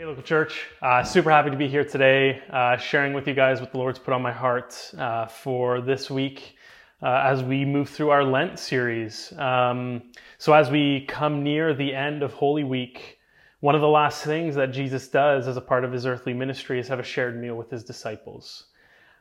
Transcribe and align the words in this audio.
Hey, 0.00 0.06
local 0.06 0.22
church. 0.22 0.66
Uh, 0.80 1.04
super 1.04 1.30
happy 1.30 1.50
to 1.50 1.58
be 1.58 1.68
here 1.68 1.84
today, 1.84 2.42
uh, 2.48 2.78
sharing 2.78 3.12
with 3.12 3.28
you 3.28 3.34
guys 3.34 3.60
what 3.60 3.70
the 3.70 3.76
Lord's 3.76 3.98
put 3.98 4.14
on 4.14 4.22
my 4.22 4.32
heart 4.32 4.94
uh, 4.96 5.26
for 5.26 5.82
this 5.82 6.08
week 6.08 6.56
uh, 7.02 7.20
as 7.26 7.42
we 7.42 7.66
move 7.66 7.90
through 7.90 8.08
our 8.08 8.24
Lent 8.24 8.58
series. 8.58 9.30
Um, 9.36 10.04
so, 10.38 10.54
as 10.54 10.70
we 10.70 11.04
come 11.04 11.42
near 11.42 11.74
the 11.74 11.94
end 11.94 12.22
of 12.22 12.32
Holy 12.32 12.64
Week, 12.64 13.18
one 13.60 13.74
of 13.74 13.82
the 13.82 13.88
last 13.88 14.24
things 14.24 14.54
that 14.54 14.72
Jesus 14.72 15.06
does 15.06 15.46
as 15.46 15.58
a 15.58 15.60
part 15.60 15.84
of 15.84 15.92
his 15.92 16.06
earthly 16.06 16.32
ministry 16.32 16.80
is 16.80 16.88
have 16.88 16.98
a 16.98 17.02
shared 17.02 17.38
meal 17.38 17.56
with 17.56 17.68
his 17.68 17.84
disciples. 17.84 18.68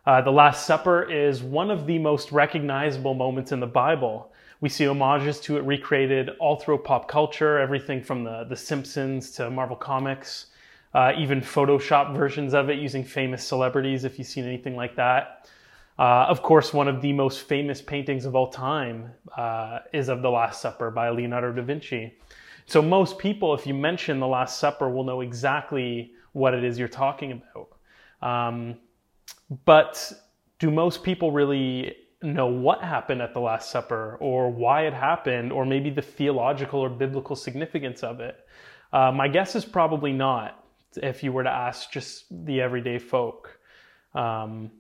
Uh, 0.06 0.22
the 0.22 0.32
Last 0.32 0.66
Supper 0.66 1.04
is 1.12 1.44
one 1.44 1.72
of 1.72 1.88
the 1.88 2.00
most 2.00 2.32
recognizable 2.32 3.16
moments 3.16 3.52
in 3.52 3.60
the 3.60 3.68
Bible. 3.68 4.32
We 4.62 4.70
see 4.70 4.86
homages 4.86 5.42
to 5.42 5.58
it 5.58 5.66
recreated 5.66 6.30
all 6.40 6.56
through 6.56 6.78
pop 6.78 7.10
culture, 7.10 7.60
everything 7.60 8.02
from 8.02 8.24
the, 8.24 8.46
the 8.46 8.56
Simpsons 8.56 9.32
to 9.32 9.50
Marvel 9.50 9.76
Comics 9.76 10.46
uh, 10.94 11.14
even 11.18 11.42
Photoshop 11.42 12.16
versions 12.16 12.54
of 12.54 12.70
it 12.70 12.80
using 12.80 13.04
famous 13.04 13.46
celebrities, 13.46 14.04
if 14.04 14.18
you've 14.18 14.28
seen 14.28 14.46
anything 14.46 14.76
like 14.76 14.96
that. 14.96 15.50
Uh, 16.00 16.26
of 16.30 16.42
course, 16.42 16.74
one 16.74 16.88
of 16.88 17.02
the 17.02 17.12
most 17.12 17.42
famous 17.42 17.82
paintings 17.82 18.26
of 18.26 18.36
all 18.36 18.50
time 18.50 19.12
uh, 19.38 19.80
is 19.92 20.08
of 20.08 20.22
The 20.22 20.30
Last 20.30 20.62
Supper 20.62 20.90
by 20.92 21.10
Leonardo 21.10 21.52
da 21.52 21.62
Vinci. 21.62 22.18
So, 22.66 22.82
most 22.82 23.20
people, 23.20 23.54
if 23.54 23.68
you 23.68 23.74
mention 23.74 24.20
The 24.20 24.28
Last 24.28 24.60
Supper, 24.60 24.90
will 24.90 25.04
know 25.04 25.22
exactly 25.22 26.14
what 26.32 26.54
it 26.54 26.64
is 26.64 26.80
you're 26.80 26.88
talking 26.88 27.42
about. 27.42 27.78
Um, 28.22 28.78
but 29.66 30.12
do 30.60 30.72
most 30.72 31.04
people 31.04 31.32
really 31.32 31.96
know 32.22 32.48
what 32.48 32.82
happened 32.82 33.22
at 33.22 33.34
the 33.34 33.40
Last 33.40 33.70
Supper 33.72 34.18
or 34.20 34.50
why 34.50 34.88
it 34.88 34.94
happened 34.94 35.52
or 35.52 35.66
maybe 35.66 35.90
the 35.90 36.02
theological 36.02 36.80
or 36.80 36.90
biblical 36.90 37.36
significance 37.36 38.04
of 38.04 38.20
it? 38.20 38.38
Uh, 38.92 39.12
my 39.12 39.28
guess 39.28 39.56
is 39.56 39.66
probably 39.66 40.12
not 40.12 40.59
if 40.98 41.24
you 41.24 41.32
were 41.32 41.44
to 41.44 41.50
ask 41.50 41.92
just 41.92 42.26
the 42.46 42.62
everyday 42.62 43.00
folk. 43.00 43.60
Um, 44.14 44.72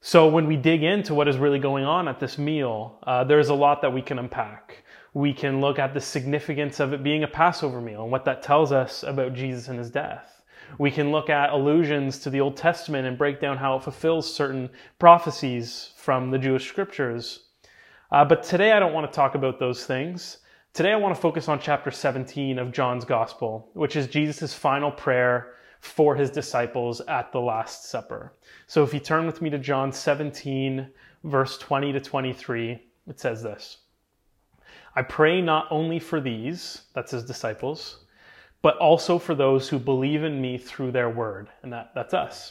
so 0.00 0.28
when 0.28 0.46
we 0.46 0.56
dig 0.56 0.82
into 0.82 1.14
what 1.14 1.28
is 1.28 1.38
really 1.38 1.58
going 1.58 1.84
on 1.84 2.08
at 2.08 2.20
this 2.20 2.36
meal, 2.36 2.98
uh, 3.04 3.24
there's 3.24 3.48
a 3.48 3.54
lot 3.54 3.80
that 3.80 3.92
we 3.92 4.02
can 4.02 4.18
unpack. 4.18 4.84
We 5.14 5.32
can 5.32 5.60
look 5.60 5.78
at 5.78 5.94
the 5.94 6.00
significance 6.00 6.78
of 6.78 6.92
it 6.92 7.02
being 7.02 7.22
a 7.22 7.28
Passover 7.28 7.80
meal 7.80 8.02
and 8.02 8.12
what 8.12 8.26
that 8.26 8.42
tells 8.42 8.70
us 8.70 9.02
about 9.02 9.32
Jesus 9.32 9.68
and 9.68 9.78
his 9.78 9.90
death. 9.90 10.42
We 10.78 10.90
can 10.90 11.10
look 11.10 11.30
at 11.30 11.50
allusions 11.50 12.18
to 12.20 12.30
the 12.30 12.40
Old 12.40 12.56
Testament 12.56 13.06
and 13.06 13.16
break 13.16 13.40
down 13.40 13.56
how 13.56 13.76
it 13.76 13.82
fulfills 13.82 14.32
certain 14.32 14.70
prophecies 14.98 15.92
from 15.96 16.30
the 16.30 16.38
Jewish 16.38 16.68
scriptures. 16.68 17.44
Uh, 18.10 18.24
but 18.24 18.42
today 18.42 18.72
I 18.72 18.80
don't 18.80 18.92
want 18.92 19.10
to 19.10 19.16
talk 19.16 19.34
about 19.34 19.58
those 19.58 19.86
things. 19.86 20.38
Today, 20.74 20.90
I 20.90 20.96
want 20.96 21.14
to 21.14 21.20
focus 21.20 21.48
on 21.48 21.60
chapter 21.60 21.92
17 21.92 22.58
of 22.58 22.72
John's 22.72 23.04
Gospel, 23.04 23.70
which 23.74 23.94
is 23.94 24.08
Jesus' 24.08 24.52
final 24.52 24.90
prayer 24.90 25.54
for 25.78 26.16
his 26.16 26.32
disciples 26.32 27.00
at 27.02 27.30
the 27.30 27.40
Last 27.40 27.84
Supper. 27.84 28.32
So, 28.66 28.82
if 28.82 28.92
you 28.92 28.98
turn 28.98 29.24
with 29.24 29.40
me 29.40 29.50
to 29.50 29.58
John 29.60 29.92
17, 29.92 30.90
verse 31.22 31.58
20 31.58 31.92
to 31.92 32.00
23, 32.00 32.82
it 33.06 33.20
says 33.20 33.40
this 33.40 33.82
I 34.96 35.02
pray 35.02 35.40
not 35.40 35.68
only 35.70 36.00
for 36.00 36.20
these, 36.20 36.82
that's 36.92 37.12
his 37.12 37.24
disciples, 37.24 38.06
but 38.60 38.76
also 38.78 39.16
for 39.16 39.36
those 39.36 39.68
who 39.68 39.78
believe 39.78 40.24
in 40.24 40.40
me 40.40 40.58
through 40.58 40.90
their 40.90 41.08
word, 41.08 41.50
and 41.62 41.72
that, 41.72 41.92
that's 41.94 42.14
us. 42.14 42.50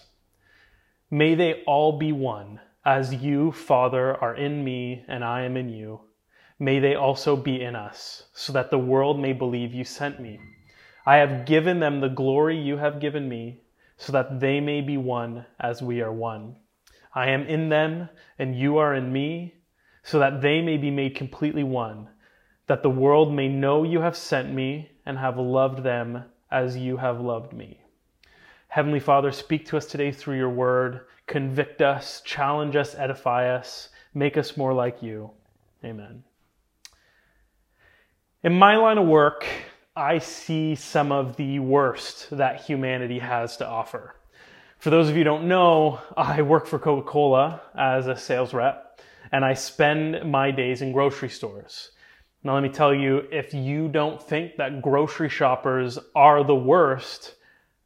May 1.12 1.36
they 1.36 1.62
all 1.68 2.00
be 2.00 2.14
one, 2.14 2.62
as 2.86 3.14
you, 3.14 3.52
Father, 3.52 4.16
are 4.16 4.34
in 4.34 4.64
me 4.64 5.04
and 5.10 5.26
I 5.26 5.42
am 5.42 5.58
in 5.58 5.68
you 5.68 6.00
may 6.64 6.80
they 6.80 6.96
also 6.96 7.36
be 7.36 7.62
in 7.62 7.76
us, 7.76 8.24
so 8.34 8.54
that 8.54 8.72
the 8.72 8.78
world 8.78 9.20
may 9.20 9.34
believe 9.34 9.74
you 9.74 9.84
sent 9.84 10.20
me. 10.20 10.40
I 11.06 11.18
have 11.18 11.46
given 11.46 11.80
them 11.80 12.00
the 12.00 12.08
glory 12.08 12.58
you 12.58 12.78
have 12.78 13.02
given 13.02 13.28
me, 13.28 13.62
so 13.98 14.14
that 14.14 14.40
they 14.40 14.62
may 14.62 14.80
be 14.80 14.96
one 14.96 15.46
as 15.60 15.82
we 15.82 16.02
are 16.02 16.14
one. 16.14 16.56
I 17.14 17.30
am 17.32 17.46
in 17.48 17.68
them, 17.68 18.08
and 18.40 18.58
you 18.58 18.78
are 18.78 18.96
in 18.96 19.12
me, 19.12 19.56
so 20.04 20.20
that 20.20 20.42
they 20.42 20.62
may 20.62 20.78
be 20.78 20.90
made 20.90 21.16
completely 21.16 21.64
one, 21.64 22.08
that 22.68 22.82
the 22.82 22.90
world 22.90 23.34
may 23.34 23.50
know 23.50 23.84
you 23.84 24.00
have 24.00 24.16
sent 24.16 24.54
me 24.54 24.90
and 25.06 25.18
have 25.18 25.38
loved 25.38 25.84
them 25.84 26.24
as 26.50 26.78
you 26.78 26.98
have 26.98 27.20
loved 27.20 27.52
me. 27.52 27.82
Heavenly 28.70 29.00
Father, 29.02 29.32
speak 29.32 29.66
to 29.68 29.78
us 29.78 29.86
today 29.86 30.12
through 30.12 30.38
your 30.38 30.50
word. 30.50 31.02
Convict 31.28 31.82
us, 31.82 32.22
challenge 32.26 32.76
us, 32.76 32.96
edify 32.96 33.54
us, 33.54 33.90
make 34.14 34.38
us 34.38 34.58
more 34.58 34.74
like 34.74 35.04
you. 35.04 35.30
Amen. 35.84 36.24
In 38.44 38.60
my 38.60 38.76
line 38.76 38.98
of 38.98 39.08
work, 39.08 39.46
I 39.96 40.20
see 40.20 40.76
some 40.76 41.14
of 41.14 41.38
the 41.38 41.60
worst 41.60 42.28
that 42.32 42.60
humanity 42.60 43.20
has 43.20 43.56
to 43.56 43.66
offer. 43.66 44.16
For 44.80 44.90
those 44.90 45.08
of 45.08 45.16
you 45.16 45.24
don't 45.24 45.48
know, 45.48 46.02
I 46.18 46.42
work 46.42 46.68
for 46.68 46.78
Coca 46.78 47.10
Cola 47.10 47.62
as 47.74 48.08
a 48.08 48.18
sales 48.18 48.54
rep, 48.54 49.00
and 49.32 49.46
I 49.46 49.54
spend 49.54 50.30
my 50.30 50.52
days 50.52 50.82
in 50.82 50.92
grocery 50.92 51.30
stores. 51.30 51.92
Now, 52.44 52.56
let 52.56 52.64
me 52.64 52.68
tell 52.68 52.94
you 52.94 53.24
if 53.32 53.54
you 53.54 53.88
don't 53.88 54.22
think 54.22 54.58
that 54.58 54.82
grocery 54.82 55.30
shoppers 55.30 55.98
are 56.14 56.44
the 56.44 56.54
worst, 56.54 57.36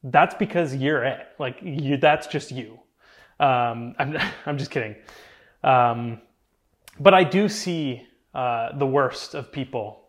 that's 0.01 0.33
because 0.33 0.75
you're 0.75 1.03
it. 1.03 1.27
Like, 1.37 1.59
you, 1.61 1.97
that's 1.97 2.25
just 2.25 2.49
you. 2.51 2.79
Um, 3.39 3.93
I'm, 3.99 4.17
I'm 4.47 4.57
just 4.57 4.71
kidding. 4.71 4.95
Um, 5.63 6.19
but 6.99 7.13
I 7.13 7.23
do 7.23 7.47
see 7.47 8.07
uh, 8.33 8.75
the 8.75 8.87
worst 8.87 9.35
of 9.35 9.51
people 9.51 10.06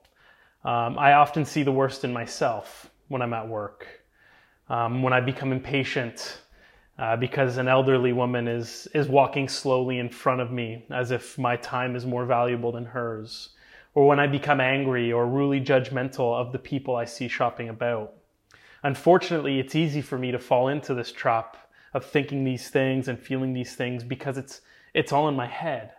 um, 0.65 0.99
I 0.99 1.13
often 1.13 1.45
see 1.45 1.63
the 1.63 1.73
worst 1.73 2.05
in 2.05 2.13
myself 2.13 2.91
when 3.09 3.23
I'm 3.23 3.33
at 3.33 3.49
work. 3.49 3.87
Um, 4.69 5.03
when 5.03 5.13
I 5.13 5.21
become 5.21 5.53
impatient 5.53 6.43
uh, 6.99 7.17
because 7.17 7.57
an 7.59 7.69
elderly 7.69 8.13
woman 8.13 8.49
is, 8.49 8.89
is 8.93 9.09
walking 9.09 9.49
slowly 9.49 9.99
in 9.99 10.11
front 10.11 10.41
of 10.41 10.51
me 10.51 10.85
as 10.91 11.11
if 11.11 11.39
my 11.39 11.57
time 11.57 11.95
is 11.95 12.05
more 12.05 12.27
valuable 12.27 12.73
than 12.73 12.85
hers. 12.85 13.51
Or 13.95 14.07
when 14.07 14.21
I 14.21 14.27
become 14.27 14.61
angry 14.61 15.13
or 15.13 15.27
really 15.27 15.61
judgmental 15.61 16.35
of 16.35 16.53
the 16.53 16.59
people 16.59 16.97
I 16.97 17.05
see 17.05 17.29
shopping 17.29 17.69
about. 17.69 18.15
Unfortunately, 18.83 19.59
it's 19.59 19.75
easy 19.75 20.03
for 20.03 20.19
me 20.19 20.33
to 20.33 20.39
fall 20.39 20.69
into 20.69 20.93
this 20.93 21.13
trap 21.13 21.57
of 21.95 22.05
thinking 22.05 22.45
these 22.45 22.69
things 22.69 23.09
and 23.09 23.19
feeling 23.19 23.53
these 23.55 23.75
things 23.75 24.05
because 24.05 24.37
it's, 24.37 24.61
it's 24.93 25.13
all 25.13 25.29
in 25.29 25.35
my 25.35 25.47
head 25.47 25.93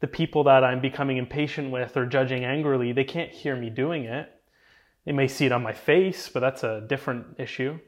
the 0.00 0.06
people 0.06 0.44
that 0.44 0.64
I'm 0.64 0.80
becoming 0.80 1.16
impatient 1.16 1.70
with 1.70 1.96
or 1.96 2.06
judging 2.06 2.44
angrily, 2.44 2.92
they 2.92 3.04
can't 3.04 3.30
hear 3.30 3.56
me 3.56 3.70
doing 3.70 4.04
it. 4.04 4.30
They 5.04 5.12
may 5.12 5.28
see 5.28 5.46
it 5.46 5.52
on 5.52 5.62
my 5.62 5.72
face, 5.72 6.28
but 6.28 6.40
that's 6.40 6.62
a 6.62 6.84
different 6.88 7.38
issue. 7.38 7.78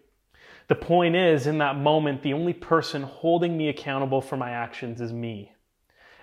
The 0.68 0.74
point 0.74 1.14
is, 1.14 1.46
in 1.46 1.58
that 1.58 1.76
moment, 1.76 2.22
the 2.22 2.32
only 2.32 2.52
person 2.52 3.02
holding 3.02 3.56
me 3.56 3.68
accountable 3.68 4.20
for 4.20 4.36
my 4.36 4.50
actions 4.50 5.00
is 5.00 5.12
me. 5.12 5.52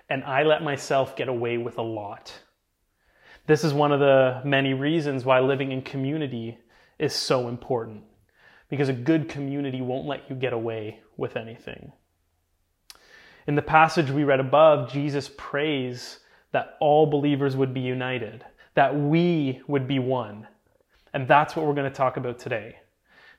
And 0.08 0.22
I 0.24 0.42
let 0.42 0.62
myself 0.62 1.16
get 1.16 1.28
away 1.28 1.56
with 1.56 1.78
a 1.78 1.82
lot. 1.82 2.32
This 3.46 3.64
is 3.64 3.72
one 3.72 3.92
of 3.92 4.00
the 4.00 4.42
many 4.44 4.74
reasons 4.74 5.24
why 5.24 5.40
living 5.40 5.72
in 5.72 5.82
community 5.82 6.58
is 6.98 7.14
so 7.14 7.48
important. 7.48 8.04
Because 8.68 8.88
a 8.88 8.94
good 8.94 9.28
community 9.28 9.80
won't 9.80 10.06
let 10.06 10.28
you 10.28 10.36
get 10.36 10.52
away 10.52 11.00
with 11.16 11.36
anything. 11.36 11.92
In 13.46 13.54
the 13.54 13.62
passage 13.62 14.10
we 14.10 14.24
read 14.24 14.40
above, 14.40 14.90
Jesus 14.90 15.30
prays 15.36 16.20
that 16.52 16.76
all 16.80 17.06
believers 17.06 17.56
would 17.56 17.74
be 17.74 17.80
united, 17.80 18.44
that 18.74 18.96
we 18.96 19.60
would 19.66 19.86
be 19.86 19.98
one. 19.98 20.46
And 21.12 21.28
that's 21.28 21.54
what 21.54 21.66
we're 21.66 21.74
going 21.74 21.90
to 21.90 21.96
talk 21.96 22.16
about 22.16 22.38
today 22.38 22.76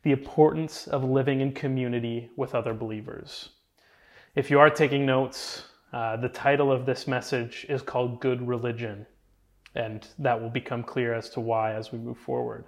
the 0.03 0.11
importance 0.11 0.85
of 0.85 1.03
living 1.03 1.41
in 1.41 1.51
community 1.51 2.29
with 2.35 2.53
other 2.53 2.75
believers. 2.75 3.49
If 4.35 4.51
you 4.51 4.59
are 4.59 4.69
taking 4.69 5.03
notes, 5.03 5.63
uh, 5.91 6.17
the 6.17 6.29
title 6.29 6.71
of 6.71 6.85
this 6.85 7.07
message 7.07 7.65
is 7.69 7.81
called 7.81 8.21
Good 8.21 8.47
Religion, 8.47 9.07
and 9.73 10.07
that 10.19 10.39
will 10.39 10.51
become 10.51 10.83
clear 10.83 11.15
as 11.15 11.31
to 11.31 11.39
why 11.39 11.73
as 11.73 11.91
we 11.91 11.97
move 11.97 12.19
forward. 12.19 12.65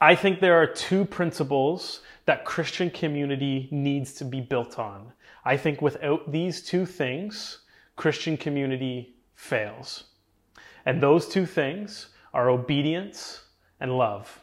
I 0.00 0.14
think 0.14 0.38
there 0.38 0.54
are 0.54 0.66
two 0.66 1.04
principles 1.04 2.02
that 2.26 2.44
Christian 2.44 2.90
community 2.90 3.68
needs 3.72 4.12
to 4.14 4.24
be 4.24 4.40
built 4.40 4.78
on. 4.78 5.12
I 5.44 5.56
think 5.56 5.82
without 5.82 6.30
these 6.30 6.62
two 6.62 6.86
things, 6.86 7.60
Christian 7.96 8.36
community 8.36 9.16
fails. 9.34 10.04
And 10.86 11.02
those 11.02 11.28
two 11.28 11.46
things 11.46 12.08
are 12.32 12.50
obedience 12.50 13.42
and 13.80 13.96
love. 13.96 14.40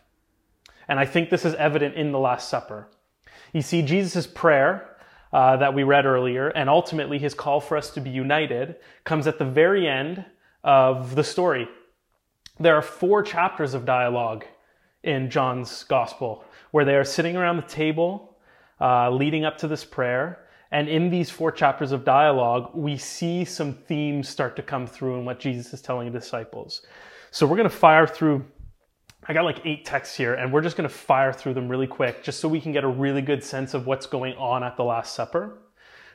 And 0.88 1.00
I 1.00 1.06
think 1.06 1.30
this 1.30 1.46
is 1.46 1.54
evident 1.56 1.96
in 1.96 2.12
the 2.12 2.20
Last 2.20 2.50
Supper. 2.50 2.88
You 3.54 3.62
see, 3.62 3.82
Jesus' 3.82 4.28
prayer 4.28 4.98
uh, 5.34 5.58
that 5.58 5.74
we 5.74 5.84
read 5.84 6.06
earlier, 6.06 6.50
and 6.50 6.70
ultimately 6.70 7.18
his 7.18 7.34
call 7.34 7.60
for 7.60 7.78
us 7.78 7.92
to 7.92 8.02
be 8.02 8.10
united, 8.10 8.76
comes 9.04 9.28
at 9.28 9.40
the 9.40 9.46
very 9.46 9.88
end 9.88 10.26
of 10.64 11.16
the 11.16 11.24
story. 11.24 11.68
There 12.60 12.76
are 12.76 12.82
four 12.82 13.24
chapters 13.24 13.74
of 13.74 13.86
dialogue 13.86 14.46
in 15.04 15.30
John's 15.30 15.84
gospel 15.86 16.44
where 16.72 16.86
they 16.86 16.96
are 16.96 17.04
sitting 17.04 17.36
around 17.36 17.58
the 17.58 17.64
table 17.64 18.38
uh, 18.80 19.10
leading 19.10 19.46
up 19.46 19.58
to 19.60 19.68
this 19.68 19.84
prayer. 19.84 20.46
And 20.72 20.88
in 20.88 21.10
these 21.10 21.30
four 21.30 21.52
chapters 21.52 21.92
of 21.92 22.06
dialogue, 22.06 22.72
we 22.74 22.98
see 22.98 23.44
some 23.44 23.74
themes 23.74 24.30
start 24.30 24.56
to 24.56 24.62
come 24.62 24.88
through 24.88 25.18
in 25.18 25.26
what 25.26 25.40
Jesus 25.40 25.74
is 25.74 25.82
telling 25.82 26.12
the 26.12 26.20
disciples. 26.20 26.86
So 27.32 27.46
we're 27.46 27.58
going 27.58 27.70
to 27.70 27.76
fire 27.76 28.08
through 28.08 28.46
I 29.28 29.34
got 29.34 29.46
like 29.46 29.62
eight 29.66 29.86
texts 29.86 30.16
here, 30.18 30.34
and 30.34 30.52
we're 30.52 30.62
just 30.62 30.76
going 30.76 30.90
to 30.90 30.94
fire 30.94 31.32
through 31.32 31.54
them 31.54 31.70
really 31.70 31.86
quick 31.86 32.24
just 32.24 32.40
so 32.40 32.48
we 32.48 32.60
can 32.60 32.72
get 32.72 32.84
a 32.84 32.88
really 32.88 33.22
good 33.22 33.44
sense 33.44 33.76
of 33.76 33.86
what's 33.86 34.08
going 34.08 34.34
on 34.34 34.64
at 34.64 34.78
the 34.78 34.84
Last 34.84 35.14
Supper. 35.14 35.60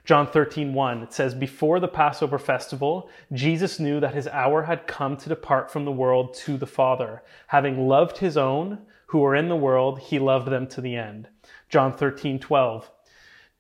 John 0.05 0.27
13, 0.27 0.75
1, 0.75 1.03
it 1.03 1.13
says, 1.13 1.35
Before 1.35 1.79
the 1.79 1.89
Passover 1.89 2.39
festival, 2.39 3.09
Jesus 3.33 3.79
knew 3.79 4.01
that 4.01 4.15
his 4.15 4.27
hour 4.29 4.63
had 4.63 4.89
come 4.89 5.17
to 5.19 5.29
depart 5.29 5.71
from 5.71 5.85
the 5.85 5.93
world 5.93 6.35
to 6.35 6.57
the 6.57 6.67
Father. 6.67 7.23
Having 7.49 7.87
loved 7.87 8.19
his 8.19 8.37
own 8.37 8.79
who 9.07 9.19
were 9.21 9.37
in 9.37 9.49
the 9.49 9.57
world, 9.57 10.01
he 10.01 10.19
loved 10.19 10.49
them 10.49 10.67
to 10.69 10.81
the 10.81 10.97
end. 10.97 11.29
John 11.69 11.93
13, 11.93 12.41
12, 12.41 12.91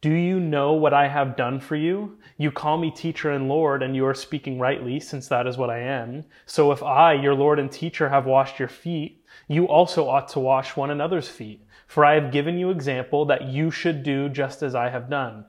do 0.03 0.13
you 0.13 0.39
know 0.39 0.75
what 0.75 0.93
I 0.93 1.09
have 1.09 1.37
done 1.37 1.59
for 1.59 1.75
you? 1.75 2.19
You 2.37 2.51
call 2.51 2.77
me 2.77 2.91
teacher 2.91 3.31
and 3.31 3.49
Lord, 3.49 3.83
and 3.83 3.97
you 3.97 4.05
are 4.07 4.15
speaking 4.15 4.59
rightly, 4.59 5.01
since 5.01 5.27
that 5.29 5.47
is 5.47 5.57
what 5.57 5.71
I 5.71 5.79
am. 5.79 6.25
So 6.45 6.71
if 6.71 6.83
I, 6.83 7.15
your 7.15 7.35
Lord 7.35 7.59
and 7.59 7.73
teacher, 7.73 8.11
have 8.11 8.27
washed 8.27 8.59
your 8.59 8.69
feet, 8.69 9.25
you 9.49 9.67
also 9.67 10.07
ought 10.07 10.29
to 10.29 10.41
wash 10.41 10.77
one 10.77 10.91
another's 10.91 11.29
feet. 11.29 11.67
For 11.87 12.05
I 12.05 12.15
have 12.15 12.31
given 12.31 12.59
you 12.59 12.71
example 12.71 13.25
that 13.27 13.49
you 13.49 13.71
should 13.71 14.03
do 14.03 14.29
just 14.29 14.63
as 14.63 14.75
I 14.75 14.91
have 14.91 15.09
done. 15.09 15.47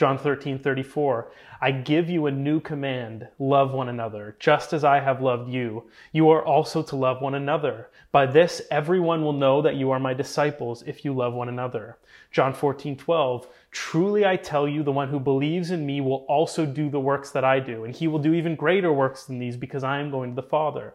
John 0.00 0.16
13, 0.16 0.58
34. 0.60 1.30
I 1.60 1.72
give 1.72 2.08
you 2.08 2.24
a 2.24 2.30
new 2.30 2.58
command 2.58 3.28
love 3.38 3.74
one 3.74 3.90
another, 3.90 4.34
just 4.38 4.72
as 4.72 4.82
I 4.82 4.98
have 4.98 5.20
loved 5.20 5.52
you. 5.52 5.90
You 6.10 6.30
are 6.30 6.42
also 6.42 6.82
to 6.84 6.96
love 6.96 7.20
one 7.20 7.34
another. 7.34 7.90
By 8.10 8.24
this, 8.24 8.62
everyone 8.70 9.22
will 9.22 9.34
know 9.34 9.60
that 9.60 9.74
you 9.76 9.90
are 9.90 10.00
my 10.00 10.14
disciples 10.14 10.82
if 10.86 11.04
you 11.04 11.12
love 11.12 11.34
one 11.34 11.50
another. 11.50 11.98
John 12.30 12.54
14, 12.54 12.96
12. 12.96 13.46
Truly 13.72 14.24
I 14.24 14.36
tell 14.36 14.66
you, 14.66 14.82
the 14.82 14.90
one 14.90 15.10
who 15.10 15.20
believes 15.20 15.70
in 15.70 15.84
me 15.84 16.00
will 16.00 16.24
also 16.30 16.64
do 16.64 16.88
the 16.88 16.98
works 16.98 17.30
that 17.32 17.44
I 17.44 17.60
do, 17.60 17.84
and 17.84 17.94
he 17.94 18.08
will 18.08 18.20
do 18.20 18.32
even 18.32 18.56
greater 18.56 18.94
works 18.94 19.24
than 19.24 19.38
these 19.38 19.58
because 19.58 19.84
I 19.84 20.00
am 20.00 20.10
going 20.10 20.30
to 20.30 20.40
the 20.40 20.48
Father. 20.48 20.94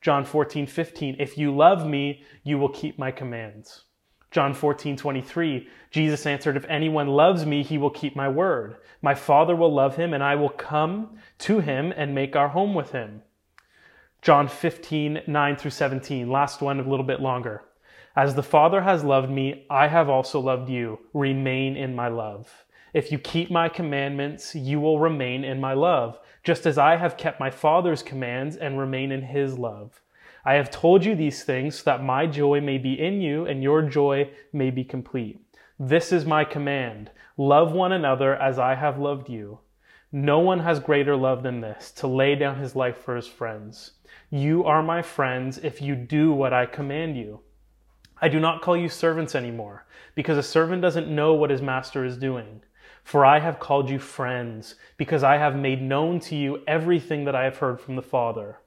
John 0.00 0.24
14, 0.24 0.68
15. 0.68 1.16
If 1.18 1.36
you 1.36 1.52
love 1.52 1.88
me, 1.88 2.22
you 2.44 2.58
will 2.58 2.68
keep 2.68 3.00
my 3.00 3.10
commands. 3.10 3.82
John 4.34 4.52
14, 4.52 4.96
23, 4.96 5.68
Jesus 5.92 6.26
answered, 6.26 6.56
If 6.56 6.64
anyone 6.64 7.06
loves 7.06 7.46
me, 7.46 7.62
he 7.62 7.78
will 7.78 7.88
keep 7.88 8.16
my 8.16 8.28
word. 8.28 8.78
My 9.00 9.14
Father 9.14 9.54
will 9.54 9.72
love 9.72 9.94
him, 9.94 10.12
and 10.12 10.24
I 10.24 10.34
will 10.34 10.48
come 10.48 11.18
to 11.38 11.60
him 11.60 11.94
and 11.96 12.16
make 12.16 12.34
our 12.34 12.48
home 12.48 12.74
with 12.74 12.90
him. 12.90 13.22
John 14.22 14.48
15, 14.48 15.20
9 15.28 15.56
through 15.56 15.70
17, 15.70 16.28
last 16.28 16.60
one 16.60 16.80
a 16.80 16.82
little 16.82 17.06
bit 17.06 17.20
longer. 17.20 17.62
As 18.16 18.34
the 18.34 18.42
Father 18.42 18.82
has 18.82 19.04
loved 19.04 19.30
me, 19.30 19.66
I 19.70 19.86
have 19.86 20.08
also 20.08 20.40
loved 20.40 20.68
you. 20.68 20.98
Remain 21.12 21.76
in 21.76 21.94
my 21.94 22.08
love. 22.08 22.64
If 22.92 23.12
you 23.12 23.20
keep 23.20 23.52
my 23.52 23.68
commandments, 23.68 24.52
you 24.56 24.80
will 24.80 24.98
remain 24.98 25.44
in 25.44 25.60
my 25.60 25.74
love, 25.74 26.18
just 26.42 26.66
as 26.66 26.76
I 26.76 26.96
have 26.96 27.16
kept 27.16 27.38
my 27.38 27.52
Father's 27.52 28.02
commands 28.02 28.56
and 28.56 28.80
remain 28.80 29.12
in 29.12 29.22
his 29.22 29.60
love. 29.60 30.00
I 30.44 30.54
have 30.54 30.70
told 30.70 31.04
you 31.04 31.14
these 31.14 31.42
things 31.42 31.76
so 31.76 31.84
that 31.84 32.04
my 32.04 32.26
joy 32.26 32.60
may 32.60 32.78
be 32.78 33.00
in 33.00 33.20
you 33.20 33.46
and 33.46 33.62
your 33.62 33.82
joy 33.82 34.30
may 34.52 34.70
be 34.70 34.84
complete. 34.84 35.40
This 35.78 36.12
is 36.12 36.26
my 36.26 36.44
command. 36.44 37.10
Love 37.36 37.72
one 37.72 37.92
another 37.92 38.36
as 38.36 38.58
I 38.58 38.74
have 38.74 38.98
loved 38.98 39.28
you. 39.28 39.60
No 40.12 40.38
one 40.38 40.60
has 40.60 40.78
greater 40.78 41.16
love 41.16 41.42
than 41.42 41.60
this, 41.60 41.90
to 41.92 42.06
lay 42.06 42.36
down 42.36 42.58
his 42.58 42.76
life 42.76 42.98
for 42.98 43.16
his 43.16 43.26
friends. 43.26 43.92
You 44.30 44.64
are 44.64 44.82
my 44.82 45.02
friends 45.02 45.58
if 45.58 45.82
you 45.82 45.96
do 45.96 46.32
what 46.32 46.52
I 46.52 46.66
command 46.66 47.16
you. 47.16 47.40
I 48.22 48.28
do 48.28 48.38
not 48.38 48.62
call 48.62 48.76
you 48.76 48.88
servants 48.88 49.34
anymore, 49.34 49.86
because 50.14 50.38
a 50.38 50.42
servant 50.42 50.82
doesn't 50.82 51.12
know 51.12 51.34
what 51.34 51.50
his 51.50 51.62
master 51.62 52.04
is 52.04 52.16
doing. 52.16 52.62
For 53.02 53.24
I 53.24 53.40
have 53.40 53.58
called 53.58 53.90
you 53.90 53.98
friends, 53.98 54.76
because 54.96 55.24
I 55.24 55.38
have 55.38 55.56
made 55.56 55.82
known 55.82 56.20
to 56.20 56.36
you 56.36 56.62
everything 56.68 57.24
that 57.24 57.34
I 57.34 57.44
have 57.44 57.56
heard 57.56 57.80
from 57.80 57.96
the 57.96 58.02
Father. 58.02 58.58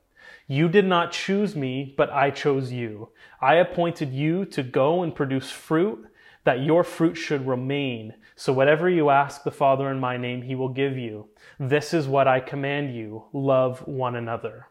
You 0.48 0.70
did 0.70 0.86
not 0.86 1.12
choose 1.12 1.56
me, 1.56 1.94
but 1.98 2.10
I 2.10 2.32
chose 2.32 2.72
you. 2.72 3.10
I 3.42 3.56
appointed 3.56 4.14
you 4.14 4.46
to 4.46 4.64
go 4.64 5.04
and 5.04 5.14
produce 5.14 5.52
fruit, 5.52 6.08
that 6.46 6.62
your 6.62 6.86
fruit 6.86 7.16
should 7.16 7.46
remain. 7.46 8.14
So 8.38 8.54
whatever 8.54 8.90
you 8.90 9.10
ask 9.10 9.44
the 9.44 9.52
Father 9.52 9.92
in 9.92 10.00
my 10.00 10.16
name, 10.16 10.42
he 10.42 10.56
will 10.56 10.70
give 10.70 10.98
you. 10.98 11.28
This 11.60 11.94
is 11.94 12.08
what 12.08 12.30
I 12.30 12.40
command 12.40 12.96
you 12.96 13.26
love 13.34 13.86
one 13.86 14.16
another. 14.16 14.68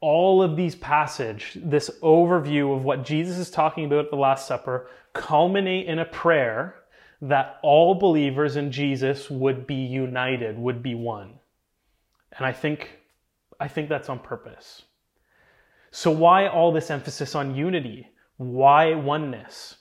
All 0.00 0.42
of 0.42 0.54
these 0.54 0.74
passage, 0.74 1.56
this 1.64 1.90
overview 2.02 2.76
of 2.76 2.84
what 2.84 3.06
Jesus 3.06 3.38
is 3.38 3.50
talking 3.50 3.86
about 3.86 4.04
at 4.04 4.10
the 4.10 4.16
Last 4.16 4.46
Supper, 4.46 4.90
culminate 5.14 5.86
in 5.86 5.98
a 5.98 6.04
prayer 6.04 6.74
that 7.22 7.58
all 7.62 7.94
believers 7.94 8.56
in 8.56 8.70
Jesus 8.70 9.30
would 9.30 9.66
be 9.66 9.76
united, 9.76 10.58
would 10.58 10.82
be 10.82 10.94
one. 10.94 11.38
And 12.36 12.44
I 12.44 12.52
think 12.52 12.98
I 13.64 13.68
think 13.68 13.88
that's 13.88 14.10
on 14.10 14.18
purpose. 14.18 14.82
So, 15.90 16.10
why 16.10 16.48
all 16.48 16.70
this 16.70 16.90
emphasis 16.90 17.34
on 17.34 17.54
unity? 17.54 18.08
Why 18.36 18.92
oneness? 18.92 19.76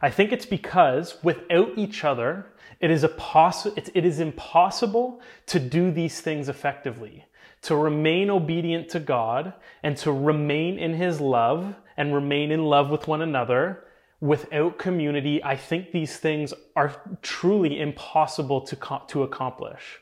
I 0.00 0.08
think 0.08 0.32
it's 0.32 0.46
because 0.46 1.18
without 1.22 1.76
each 1.76 2.02
other, 2.02 2.46
it 2.80 2.90
is, 2.90 3.04
it 3.04 4.06
is 4.06 4.20
impossible 4.20 5.20
to 5.48 5.60
do 5.60 5.90
these 5.90 6.22
things 6.22 6.48
effectively. 6.48 7.26
To 7.64 7.76
remain 7.76 8.30
obedient 8.30 8.88
to 8.90 9.00
God 9.00 9.52
and 9.82 9.94
to 9.98 10.10
remain 10.10 10.78
in 10.78 10.94
His 10.94 11.20
love 11.20 11.74
and 11.98 12.14
remain 12.14 12.52
in 12.52 12.64
love 12.64 12.88
with 12.88 13.06
one 13.06 13.20
another 13.20 13.84
without 14.22 14.78
community, 14.78 15.44
I 15.44 15.56
think 15.56 15.92
these 15.92 16.16
things 16.16 16.54
are 16.74 16.96
truly 17.20 17.78
impossible 17.78 18.62
to, 18.62 18.76
co- 18.76 19.02
to 19.08 19.24
accomplish. 19.24 20.00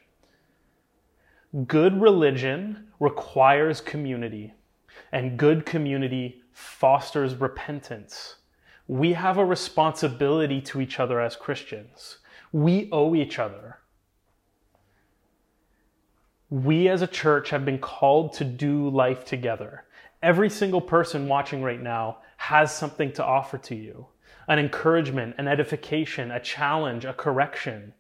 Good 1.67 1.99
religion 2.01 2.89
requires 3.01 3.81
community, 3.81 4.53
and 5.13 5.39
good 5.39 5.65
community 5.65 6.43
fosters 6.53 7.35
repentance. 7.37 8.37
We 8.87 9.15
have 9.15 9.39
a 9.39 9.45
responsibility 9.45 10.61
to 10.63 10.81
each 10.83 11.01
other 11.01 11.21
as 11.21 11.37
Christians. 11.37 12.19
We 12.53 12.91
owe 12.93 13.15
each 13.15 13.39
other. 13.39 13.79
We 16.51 16.89
as 16.89 17.01
a 17.01 17.07
church 17.07 17.49
have 17.51 17.65
been 17.65 17.79
called 17.79 18.35
to 18.35 18.45
do 18.45 18.91
life 18.91 19.25
together. 19.25 19.85
Every 20.23 20.51
single 20.51 20.81
person 20.83 21.29
watching 21.29 21.63
right 21.63 21.81
now 21.81 22.19
has 22.37 22.75
something 22.75 23.13
to 23.13 23.25
offer 23.25 23.57
to 23.59 23.75
you 23.75 24.07
an 24.49 24.59
encouragement, 24.59 25.35
an 25.39 25.47
edification, 25.47 26.31
a 26.31 26.41
challenge, 26.41 27.05
a 27.05 27.13
correction. 27.13 27.93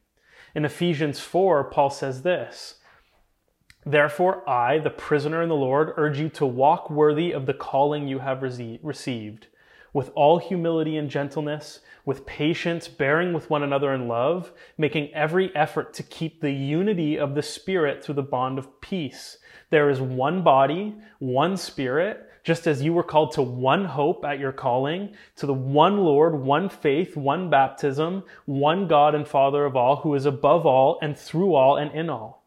In 0.54 0.64
Ephesians 0.64 1.20
4, 1.20 1.64
Paul 1.64 1.90
says 1.90 2.22
this 2.22 2.77
Therefore, 3.86 4.48
I, 4.48 4.78
the 4.78 4.90
prisoner 4.90 5.42
in 5.42 5.48
the 5.48 5.54
Lord, 5.54 5.92
urge 5.96 6.18
you 6.18 6.28
to 6.30 6.46
walk 6.46 6.90
worthy 6.90 7.32
of 7.32 7.46
the 7.46 7.54
calling 7.54 8.06
you 8.06 8.18
have 8.18 8.42
received, 8.42 9.46
with 9.92 10.10
all 10.14 10.38
humility 10.38 10.96
and 10.96 11.08
gentleness, 11.08 11.80
with 12.04 12.26
patience, 12.26 12.88
bearing 12.88 13.32
with 13.32 13.48
one 13.48 13.62
another 13.62 13.94
in 13.94 14.08
love, 14.08 14.52
making 14.76 15.12
every 15.14 15.54
effort 15.54 15.94
to 15.94 16.02
keep 16.02 16.40
the 16.40 16.52
unity 16.52 17.18
of 17.18 17.34
the 17.34 17.42
Spirit 17.42 18.02
through 18.02 18.16
the 18.16 18.22
bond 18.22 18.58
of 18.58 18.80
peace. 18.80 19.38
There 19.70 19.88
is 19.90 20.00
one 20.00 20.42
body, 20.42 20.96
one 21.18 21.56
Spirit, 21.56 22.24
just 22.44 22.66
as 22.66 22.82
you 22.82 22.94
were 22.94 23.02
called 23.02 23.32
to 23.32 23.42
one 23.42 23.84
hope 23.84 24.24
at 24.24 24.38
your 24.38 24.52
calling, 24.52 25.14
to 25.36 25.46
the 25.46 25.52
one 25.52 25.98
Lord, 25.98 26.34
one 26.34 26.68
faith, 26.68 27.16
one 27.16 27.50
baptism, 27.50 28.24
one 28.46 28.88
God 28.88 29.14
and 29.14 29.28
Father 29.28 29.64
of 29.64 29.76
all, 29.76 29.96
who 29.96 30.14
is 30.14 30.24
above 30.24 30.64
all 30.64 30.98
and 31.02 31.16
through 31.16 31.54
all 31.54 31.76
and 31.76 31.92
in 31.92 32.08
all. 32.08 32.37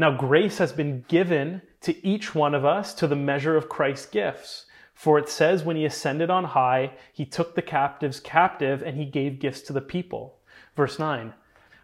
Now, 0.00 0.16
grace 0.16 0.56
has 0.56 0.72
been 0.72 1.04
given 1.08 1.60
to 1.82 2.06
each 2.06 2.34
one 2.34 2.54
of 2.54 2.64
us 2.64 2.94
to 2.94 3.06
the 3.06 3.14
measure 3.14 3.54
of 3.54 3.68
Christ's 3.68 4.06
gifts. 4.06 4.64
For 4.94 5.18
it 5.18 5.28
says, 5.28 5.62
when 5.62 5.76
he 5.76 5.84
ascended 5.84 6.30
on 6.30 6.44
high, 6.44 6.92
he 7.12 7.26
took 7.26 7.54
the 7.54 7.60
captives 7.60 8.18
captive 8.18 8.82
and 8.82 8.96
he 8.96 9.04
gave 9.04 9.40
gifts 9.40 9.60
to 9.62 9.74
the 9.74 9.82
people. 9.82 10.38
Verse 10.74 10.98
9. 10.98 11.34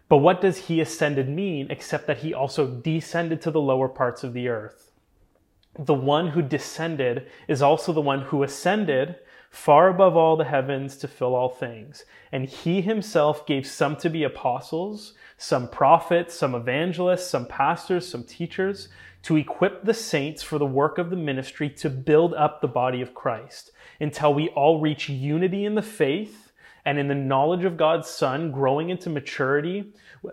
But 0.09 0.17
what 0.17 0.41
does 0.41 0.65
he 0.65 0.81
ascended 0.81 1.29
mean 1.29 1.67
except 1.69 2.07
that 2.07 2.17
he 2.17 2.33
also 2.33 2.65
descended 2.65 3.39
to 3.43 3.51
the 3.51 3.61
lower 3.61 3.87
parts 3.87 4.23
of 4.23 4.33
the 4.33 4.47
earth? 4.47 4.89
The 5.77 5.93
one 5.93 6.29
who 6.29 6.41
descended 6.41 7.27
is 7.47 7.61
also 7.61 7.93
the 7.93 8.01
one 8.01 8.21
who 8.21 8.41
ascended 8.41 9.17
far 9.49 9.89
above 9.89 10.15
all 10.15 10.37
the 10.37 10.45
heavens 10.45 10.97
to 10.97 11.07
fill 11.07 11.35
all 11.35 11.49
things. 11.49 12.05
And 12.31 12.45
he 12.45 12.81
himself 12.81 13.45
gave 13.45 13.65
some 13.65 13.95
to 13.97 14.09
be 14.09 14.23
apostles, 14.23 15.13
some 15.37 15.69
prophets, 15.69 16.35
some 16.35 16.55
evangelists, 16.55 17.27
some 17.27 17.45
pastors, 17.45 18.07
some 18.07 18.23
teachers, 18.23 18.89
to 19.23 19.35
equip 19.35 19.83
the 19.83 19.93
saints 19.93 20.43
for 20.43 20.57
the 20.57 20.65
work 20.65 20.97
of 20.97 21.09
the 21.09 21.15
ministry 21.15 21.69
to 21.69 21.89
build 21.89 22.33
up 22.33 22.61
the 22.61 22.67
body 22.67 23.01
of 23.01 23.13
Christ 23.13 23.71
until 23.99 24.33
we 24.33 24.49
all 24.49 24.79
reach 24.79 25.09
unity 25.09 25.65
in 25.65 25.75
the 25.75 25.81
faith 25.81 26.51
and 26.85 26.97
in 26.97 27.09
the 27.09 27.15
knowledge 27.15 27.65
of 27.65 27.75
God's 27.75 28.07
Son, 28.09 28.51
growing 28.51 28.89
into 28.89 29.09
maturity 29.09 29.91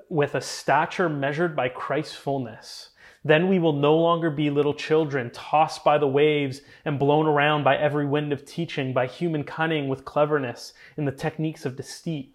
with 0.09 0.37
a 0.37 0.41
stature 0.41 1.09
measured 1.09 1.57
by 1.57 1.69
Christ's 1.69 2.15
fullness. 2.15 2.91
Then 3.25 3.49
we 3.49 3.59
will 3.59 3.73
no 3.73 3.97
longer 3.97 4.31
be 4.31 4.51
little 4.51 4.75
children, 4.75 5.31
tossed 5.31 5.83
by 5.83 5.99
the 5.99 6.07
waves 6.07 6.61
and 6.85 6.99
blown 6.99 7.27
around 7.27 7.65
by 7.65 7.77
every 7.77 8.07
wind 8.07 8.33
of 8.33 8.45
teaching, 8.45 8.93
by 8.93 9.07
human 9.07 9.45
cunning 9.45 9.89
with 9.89 10.05
cleverness 10.05 10.75
in 10.97 11.05
the 11.05 11.13
techniques 11.13 11.65
of 11.65 11.77
deceit 11.77 12.35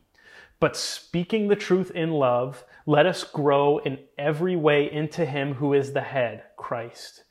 but 0.60 0.76
speaking 0.76 1.48
the 1.48 1.56
truth 1.56 1.92
in 1.92 2.12
love, 2.12 2.66
let 2.86 3.06
us 3.06 3.24
grow 3.24 3.78
in 3.78 4.00
every 4.18 4.56
way 4.56 4.92
into 4.92 5.26
Him 5.26 5.54
who 5.56 5.74
is 5.74 5.94
the 5.94 6.02
head, 6.02 6.44
Christ. 6.58 7.24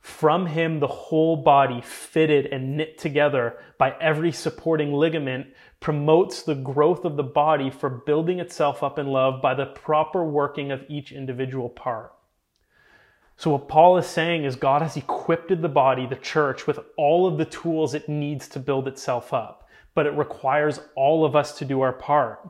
From 0.00 0.44
him, 0.44 0.80
the 0.80 0.86
whole 0.86 1.34
body, 1.34 1.80
fitted 1.80 2.44
and 2.46 2.76
knit 2.76 2.98
together 2.98 3.56
by 3.78 3.96
every 4.02 4.32
supporting 4.32 4.92
ligament, 4.92 5.46
promotes 5.80 6.42
the 6.42 6.54
growth 6.54 7.06
of 7.06 7.16
the 7.16 7.22
body 7.22 7.70
for 7.70 7.88
building 7.88 8.38
itself 8.38 8.82
up 8.82 8.98
in 8.98 9.06
love 9.06 9.40
by 9.40 9.54
the 9.54 9.64
proper 9.64 10.22
working 10.22 10.70
of 10.70 10.84
each 10.90 11.10
individual 11.10 11.70
part. 11.70 12.13
So, 13.36 13.50
what 13.50 13.68
Paul 13.68 13.96
is 13.98 14.06
saying 14.06 14.44
is 14.44 14.56
God 14.56 14.82
has 14.82 14.96
equipped 14.96 15.48
the 15.60 15.68
body, 15.68 16.06
the 16.06 16.16
church, 16.16 16.66
with 16.66 16.78
all 16.96 17.26
of 17.26 17.36
the 17.36 17.44
tools 17.44 17.94
it 17.94 18.08
needs 18.08 18.48
to 18.48 18.60
build 18.60 18.86
itself 18.86 19.32
up, 19.32 19.68
but 19.94 20.06
it 20.06 20.16
requires 20.16 20.80
all 20.94 21.24
of 21.24 21.34
us 21.34 21.58
to 21.58 21.64
do 21.64 21.80
our 21.80 21.92
part 21.92 22.40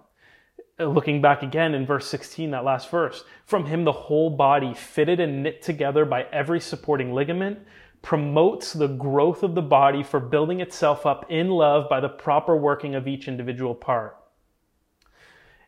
uh, 0.80 0.86
looking 0.86 1.22
back 1.22 1.42
again 1.42 1.72
in 1.74 1.86
verse 1.86 2.06
16, 2.08 2.50
that 2.50 2.64
last 2.64 2.90
verse, 2.90 3.24
from 3.46 3.66
him 3.66 3.84
the 3.84 3.92
whole 3.92 4.30
body, 4.30 4.74
fitted 4.74 5.20
and 5.20 5.42
knit 5.42 5.62
together 5.62 6.04
by 6.04 6.24
every 6.32 6.60
supporting 6.60 7.12
ligament, 7.12 7.58
promotes 8.02 8.72
the 8.72 8.88
growth 8.88 9.42
of 9.44 9.54
the 9.54 9.62
body 9.62 10.02
for 10.02 10.18
building 10.18 10.60
itself 10.60 11.06
up 11.06 11.24
in 11.30 11.48
love 11.48 11.88
by 11.88 12.00
the 12.00 12.08
proper 12.08 12.56
working 12.56 12.94
of 12.96 13.06
each 13.06 13.28
individual 13.28 13.74
part. 13.74 14.16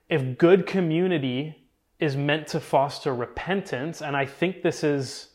If 0.09 0.39
good 0.39 0.67
community 0.67 1.66
is 1.99 2.17
meant 2.17 2.47
to 2.49 2.61
foster 2.61 3.15
repentance, 3.15 4.03
and 4.03 4.17
I 4.17 4.27
think 4.27 4.63
this 4.63 4.85
is 4.85 5.29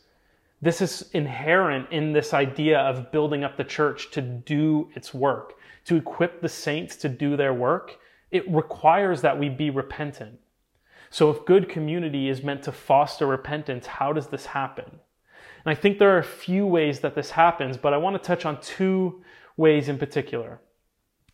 this 0.60 0.80
is 0.80 1.10
inherent 1.12 1.90
in 1.90 2.12
this 2.12 2.32
idea 2.32 2.78
of 2.78 3.10
building 3.10 3.42
up 3.42 3.56
the 3.56 3.64
church 3.64 4.12
to 4.12 4.22
do 4.22 4.88
its 4.94 5.12
work, 5.12 5.54
to 5.86 5.96
equip 5.96 6.40
the 6.40 6.48
saints 6.48 6.94
to 6.96 7.08
do 7.08 7.36
their 7.36 7.52
work 7.52 7.98
it 8.32 8.50
requires 8.50 9.20
that 9.20 9.38
we 9.38 9.48
be 9.50 9.70
repentant. 9.70 10.40
So, 11.10 11.30
if 11.30 11.44
good 11.44 11.68
community 11.68 12.30
is 12.30 12.42
meant 12.42 12.62
to 12.62 12.72
foster 12.72 13.26
repentance, 13.26 13.86
how 13.86 14.14
does 14.14 14.28
this 14.28 14.46
happen? 14.46 14.86
And 15.64 15.70
I 15.70 15.74
think 15.74 15.98
there 15.98 16.16
are 16.16 16.18
a 16.18 16.24
few 16.24 16.66
ways 16.66 17.00
that 17.00 17.14
this 17.14 17.30
happens, 17.30 17.76
but 17.76 17.92
I 17.92 17.98
want 17.98 18.20
to 18.20 18.26
touch 18.26 18.46
on 18.46 18.60
two 18.62 19.22
ways 19.58 19.90
in 19.90 19.98
particular. 19.98 20.58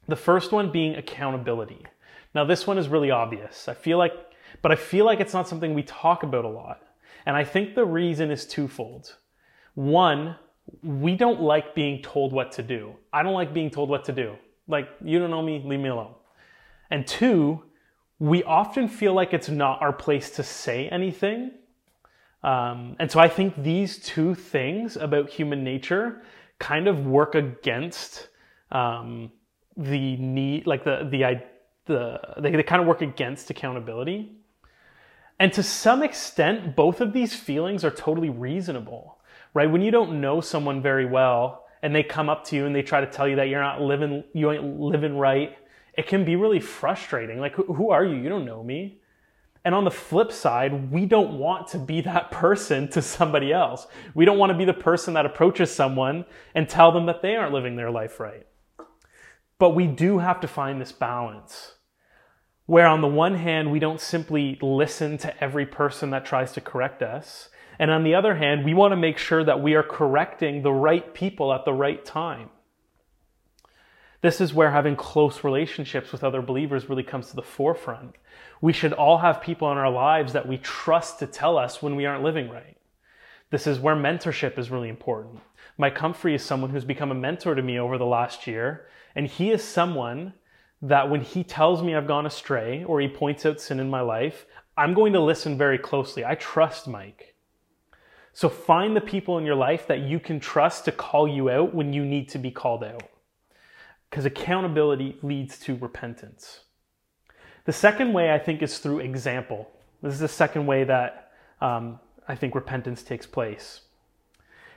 The 0.08 0.16
first 0.16 0.50
one 0.50 0.72
being 0.72 0.96
accountability. 0.96 1.86
Now, 2.34 2.44
this 2.44 2.66
one 2.66 2.76
is 2.76 2.88
really 2.88 3.12
obvious. 3.12 3.68
I 3.68 3.74
feel 3.74 3.96
like, 3.96 4.12
but 4.62 4.72
I 4.72 4.76
feel 4.76 5.04
like 5.04 5.20
it's 5.20 5.32
not 5.32 5.48
something 5.48 5.74
we 5.74 5.82
talk 5.82 6.22
about 6.22 6.44
a 6.44 6.48
lot. 6.48 6.82
And 7.26 7.36
I 7.36 7.44
think 7.44 7.74
the 7.74 7.84
reason 7.84 8.30
is 8.30 8.46
twofold. 8.46 9.16
One, 9.74 10.36
we 10.82 11.16
don't 11.16 11.40
like 11.40 11.74
being 11.74 12.02
told 12.02 12.32
what 12.32 12.52
to 12.52 12.62
do. 12.62 12.94
I 13.12 13.22
don't 13.22 13.34
like 13.34 13.52
being 13.54 13.70
told 13.70 13.88
what 13.88 14.04
to 14.06 14.12
do. 14.12 14.36
Like, 14.66 14.88
you 15.02 15.18
don't 15.18 15.30
know 15.30 15.42
me, 15.42 15.62
leave 15.64 15.80
me 15.80 15.88
alone. 15.88 16.14
And 16.90 17.06
two, 17.06 17.62
we 18.18 18.42
often 18.44 18.88
feel 18.88 19.14
like 19.14 19.32
it's 19.32 19.48
not 19.48 19.80
our 19.80 19.92
place 19.92 20.30
to 20.32 20.42
say 20.42 20.88
anything. 20.88 21.52
Um, 22.42 22.96
and 22.98 23.10
so 23.10 23.20
I 23.20 23.28
think 23.28 23.62
these 23.62 23.98
two 23.98 24.34
things 24.34 24.96
about 24.96 25.28
human 25.28 25.64
nature 25.64 26.22
kind 26.58 26.88
of 26.88 27.06
work 27.06 27.34
against 27.34 28.28
um, 28.70 29.32
the 29.76 30.16
need, 30.16 30.66
like 30.66 30.84
the 30.84 31.08
the 31.10 31.42
the 31.86 32.20
they, 32.40 32.50
they 32.50 32.62
kind 32.62 32.80
of 32.80 32.88
work 32.88 33.02
against 33.02 33.50
accountability. 33.50 34.37
And 35.38 35.52
to 35.52 35.62
some 35.62 36.02
extent, 36.02 36.74
both 36.74 37.00
of 37.00 37.12
these 37.12 37.34
feelings 37.34 37.84
are 37.84 37.90
totally 37.90 38.30
reasonable, 38.30 39.18
right? 39.54 39.70
When 39.70 39.82
you 39.82 39.90
don't 39.90 40.20
know 40.20 40.40
someone 40.40 40.82
very 40.82 41.06
well 41.06 41.64
and 41.82 41.94
they 41.94 42.02
come 42.02 42.28
up 42.28 42.44
to 42.46 42.56
you 42.56 42.66
and 42.66 42.74
they 42.74 42.82
try 42.82 43.00
to 43.00 43.06
tell 43.06 43.28
you 43.28 43.36
that 43.36 43.48
you're 43.48 43.60
not 43.60 43.80
living, 43.80 44.24
you 44.32 44.50
ain't 44.50 44.80
living 44.80 45.16
right, 45.16 45.56
it 45.94 46.06
can 46.06 46.24
be 46.24 46.34
really 46.36 46.60
frustrating. 46.60 47.38
Like, 47.38 47.54
who 47.54 47.90
are 47.90 48.04
you? 48.04 48.16
You 48.16 48.28
don't 48.28 48.44
know 48.44 48.62
me. 48.62 49.00
And 49.64 49.74
on 49.74 49.84
the 49.84 49.90
flip 49.90 50.32
side, 50.32 50.90
we 50.90 51.06
don't 51.06 51.38
want 51.38 51.68
to 51.68 51.78
be 51.78 52.00
that 52.02 52.30
person 52.32 52.88
to 52.90 53.02
somebody 53.02 53.52
else. 53.52 53.86
We 54.14 54.24
don't 54.24 54.38
want 54.38 54.50
to 54.50 54.58
be 54.58 54.64
the 54.64 54.74
person 54.74 55.14
that 55.14 55.26
approaches 55.26 55.70
someone 55.70 56.24
and 56.54 56.68
tell 56.68 56.90
them 56.90 57.06
that 57.06 57.22
they 57.22 57.36
aren't 57.36 57.52
living 57.52 57.76
their 57.76 57.90
life 57.90 58.18
right. 58.18 58.46
But 59.58 59.70
we 59.70 59.86
do 59.86 60.18
have 60.18 60.40
to 60.40 60.48
find 60.48 60.80
this 60.80 60.92
balance 60.92 61.74
where, 62.68 62.86
on 62.86 63.00
the 63.00 63.08
one 63.08 63.34
hand, 63.36 63.72
we 63.72 63.78
don't 63.78 63.98
simply 63.98 64.58
listen 64.60 65.16
to 65.16 65.42
every 65.42 65.64
person 65.64 66.10
that 66.10 66.26
tries 66.26 66.52
to 66.52 66.60
correct 66.60 67.02
us. 67.02 67.48
And 67.78 67.90
on 67.90 68.04
the 68.04 68.14
other 68.14 68.34
hand, 68.34 68.62
we 68.62 68.74
want 68.74 68.92
to 68.92 68.96
make 68.96 69.16
sure 69.16 69.42
that 69.42 69.62
we 69.62 69.72
are 69.72 69.82
correcting 69.82 70.60
the 70.60 70.70
right 70.70 71.14
people 71.14 71.54
at 71.54 71.64
the 71.64 71.72
right 71.72 72.04
time. 72.04 72.50
This 74.20 74.38
is 74.38 74.52
where 74.52 74.70
having 74.70 74.96
close 74.96 75.44
relationships 75.44 76.12
with 76.12 76.22
other 76.22 76.42
believers 76.42 76.90
really 76.90 77.02
comes 77.02 77.30
to 77.30 77.36
the 77.36 77.42
forefront. 77.42 78.16
We 78.60 78.74
should 78.74 78.92
all 78.92 79.16
have 79.16 79.40
people 79.40 79.72
in 79.72 79.78
our 79.78 79.90
lives 79.90 80.34
that 80.34 80.46
we 80.46 80.58
trust 80.58 81.20
to 81.20 81.26
tell 81.26 81.56
us 81.56 81.80
when 81.80 81.96
we 81.96 82.04
aren't 82.04 82.22
living 82.22 82.50
right. 82.50 82.76
This 83.50 83.66
is 83.66 83.80
where 83.80 83.96
mentorship 83.96 84.58
is 84.58 84.70
really 84.70 84.90
important. 84.90 85.40
Mike 85.78 85.96
Humphrey 85.96 86.34
is 86.34 86.44
someone 86.44 86.68
who's 86.68 86.84
become 86.84 87.10
a 87.10 87.14
mentor 87.14 87.54
to 87.54 87.62
me 87.62 87.80
over 87.80 87.96
the 87.96 88.04
last 88.04 88.46
year, 88.46 88.88
and 89.14 89.26
he 89.26 89.50
is 89.50 89.64
someone 89.64 90.34
that 90.82 91.10
when 91.10 91.20
he 91.20 91.42
tells 91.42 91.82
me 91.82 91.94
I've 91.94 92.06
gone 92.06 92.26
astray 92.26 92.84
or 92.84 93.00
he 93.00 93.08
points 93.08 93.44
out 93.44 93.60
sin 93.60 93.80
in 93.80 93.90
my 93.90 94.00
life, 94.00 94.46
I'm 94.76 94.94
going 94.94 95.12
to 95.14 95.20
listen 95.20 95.58
very 95.58 95.78
closely. 95.78 96.24
I 96.24 96.36
trust 96.36 96.86
Mike. 96.86 97.34
So 98.32 98.48
find 98.48 98.94
the 98.94 99.00
people 99.00 99.38
in 99.38 99.44
your 99.44 99.56
life 99.56 99.88
that 99.88 100.00
you 100.00 100.20
can 100.20 100.38
trust 100.38 100.84
to 100.84 100.92
call 100.92 101.26
you 101.26 101.50
out 101.50 101.74
when 101.74 101.92
you 101.92 102.04
need 102.04 102.28
to 102.28 102.38
be 102.38 102.52
called 102.52 102.84
out 102.84 103.02
because 104.08 104.24
accountability 104.24 105.18
leads 105.22 105.58
to 105.60 105.76
repentance. 105.76 106.60
The 107.64 107.72
second 107.72 108.12
way 108.12 108.32
I 108.32 108.38
think 108.38 108.62
is 108.62 108.78
through 108.78 109.00
example. 109.00 109.68
This 110.02 110.14
is 110.14 110.20
the 110.20 110.28
second 110.28 110.66
way 110.66 110.84
that 110.84 111.32
um, 111.60 111.98
I 112.26 112.34
think 112.34 112.54
repentance 112.54 113.02
takes 113.02 113.26
place. 113.26 113.82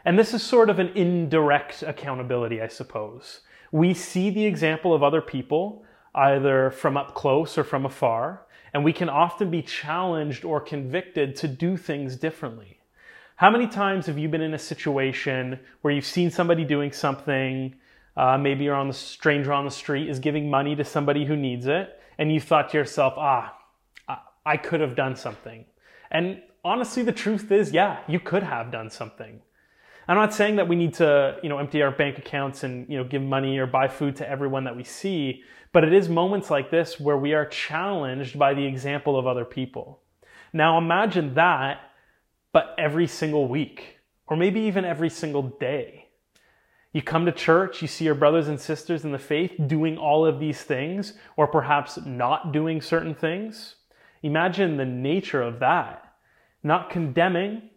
And 0.03 0.17
this 0.17 0.33
is 0.33 0.41
sort 0.41 0.69
of 0.69 0.79
an 0.79 0.89
indirect 0.95 1.83
accountability, 1.83 2.61
I 2.61 2.67
suppose. 2.67 3.41
We 3.71 3.93
see 3.93 4.29
the 4.29 4.45
example 4.45 4.93
of 4.93 5.03
other 5.03 5.21
people, 5.21 5.83
either 6.13 6.71
from 6.71 6.97
up 6.97 7.13
close 7.15 7.57
or 7.57 7.63
from 7.63 7.85
afar, 7.85 8.41
and 8.73 8.83
we 8.83 8.93
can 8.93 9.09
often 9.09 9.49
be 9.49 9.61
challenged 9.61 10.45
or 10.45 10.59
convicted 10.59 11.35
to 11.37 11.47
do 11.47 11.77
things 11.77 12.15
differently. 12.15 12.79
How 13.35 13.49
many 13.49 13.67
times 13.67 14.05
have 14.05 14.17
you 14.17 14.29
been 14.29 14.41
in 14.41 14.53
a 14.53 14.59
situation 14.59 15.59
where 15.81 15.93
you've 15.93 16.05
seen 16.05 16.29
somebody 16.29 16.63
doing 16.63 16.91
something 16.91 17.75
uh, 18.17 18.37
maybe 18.37 18.65
you're 18.65 18.75
on 18.75 18.87
the 18.87 18.93
stranger 18.93 19.53
on 19.53 19.65
the 19.65 19.71
street 19.71 20.09
is 20.09 20.19
giving 20.19 20.49
money 20.49 20.75
to 20.75 20.83
somebody 20.83 21.25
who 21.25 21.35
needs 21.35 21.65
it, 21.65 21.99
and 22.17 22.31
you 22.31 22.41
thought 22.41 22.69
to 22.69 22.77
yourself, 22.77 23.13
ah, 23.17 23.57
I 24.45 24.57
could 24.57 24.81
have 24.81 24.95
done 24.95 25.15
something. 25.15 25.65
And 26.09 26.41
honestly, 26.63 27.03
the 27.03 27.11
truth 27.11 27.51
is, 27.51 27.71
yeah, 27.71 27.99
you 28.07 28.19
could 28.19 28.43
have 28.43 28.71
done 28.71 28.89
something. 28.89 29.41
I'm 30.07 30.17
not 30.17 30.33
saying 30.33 30.55
that 30.57 30.67
we 30.67 30.75
need 30.75 30.95
to, 30.95 31.37
you 31.43 31.49
know, 31.49 31.59
empty 31.59 31.81
our 31.81 31.91
bank 31.91 32.17
accounts 32.17 32.63
and, 32.63 32.89
you 32.89 32.97
know, 32.97 33.03
give 33.03 33.21
money 33.21 33.57
or 33.57 33.67
buy 33.67 33.87
food 33.87 34.15
to 34.17 34.29
everyone 34.29 34.63
that 34.65 34.75
we 34.75 34.83
see, 34.83 35.43
but 35.73 35.83
it 35.83 35.93
is 35.93 36.09
moments 36.09 36.49
like 36.49 36.71
this 36.71 36.99
where 36.99 37.17
we 37.17 37.33
are 37.33 37.45
challenged 37.45 38.37
by 38.37 38.53
the 38.53 38.65
example 38.65 39.17
of 39.17 39.27
other 39.27 39.45
people. 39.45 40.01
Now 40.53 40.77
imagine 40.77 41.35
that, 41.35 41.79
but 42.51 42.75
every 42.77 43.07
single 43.07 43.47
week, 43.47 43.99
or 44.27 44.35
maybe 44.35 44.61
even 44.61 44.83
every 44.83 45.09
single 45.09 45.43
day. 45.43 46.09
You 46.93 47.01
come 47.01 47.25
to 47.25 47.31
church, 47.31 47.81
you 47.81 47.87
see 47.87 48.03
your 48.03 48.15
brothers 48.15 48.49
and 48.49 48.59
sisters 48.59 49.05
in 49.05 49.13
the 49.13 49.19
faith 49.19 49.53
doing 49.67 49.97
all 49.97 50.25
of 50.25 50.39
these 50.39 50.61
things, 50.61 51.13
or 51.37 51.47
perhaps 51.47 51.97
not 52.05 52.51
doing 52.51 52.81
certain 52.81 53.15
things. 53.15 53.75
Imagine 54.23 54.75
the 54.75 54.85
nature 54.85 55.41
of 55.41 55.59
that. 55.59 56.03
Not 56.63 56.89
condemning, 56.89 57.69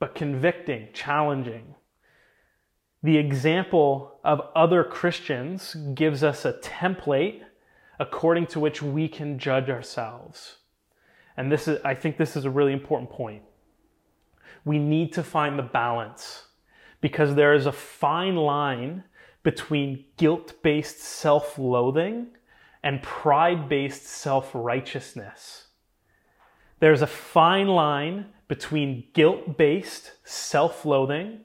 but 0.00 0.14
convicting, 0.14 0.88
challenging. 0.92 1.76
The 3.02 3.18
example 3.18 4.18
of 4.24 4.40
other 4.56 4.82
Christians 4.82 5.74
gives 5.94 6.24
us 6.24 6.44
a 6.44 6.54
template 6.54 7.42
according 8.00 8.46
to 8.46 8.60
which 8.60 8.82
we 8.82 9.06
can 9.08 9.38
judge 9.38 9.70
ourselves. 9.70 10.56
And 11.36 11.52
this 11.52 11.68
is, 11.68 11.78
I 11.84 11.94
think 11.94 12.16
this 12.16 12.34
is 12.34 12.44
a 12.44 12.50
really 12.50 12.72
important 12.72 13.10
point. 13.10 13.42
We 14.64 14.78
need 14.78 15.12
to 15.12 15.22
find 15.22 15.58
the 15.58 15.62
balance 15.62 16.46
because 17.00 17.34
there 17.34 17.54
is 17.54 17.66
a 17.66 17.72
fine 17.72 18.36
line 18.36 19.04
between 19.42 20.04
guilt 20.16 20.54
based 20.62 21.00
self 21.00 21.58
loathing 21.58 22.28
and 22.82 23.02
pride 23.02 23.68
based 23.68 24.06
self 24.06 24.50
righteousness. 24.54 25.68
There's 26.80 27.02
a 27.02 27.06
fine 27.06 27.68
line 27.68 28.26
between 28.48 29.04
guilt 29.12 29.58
based 29.58 30.12
self 30.24 30.86
loathing 30.86 31.40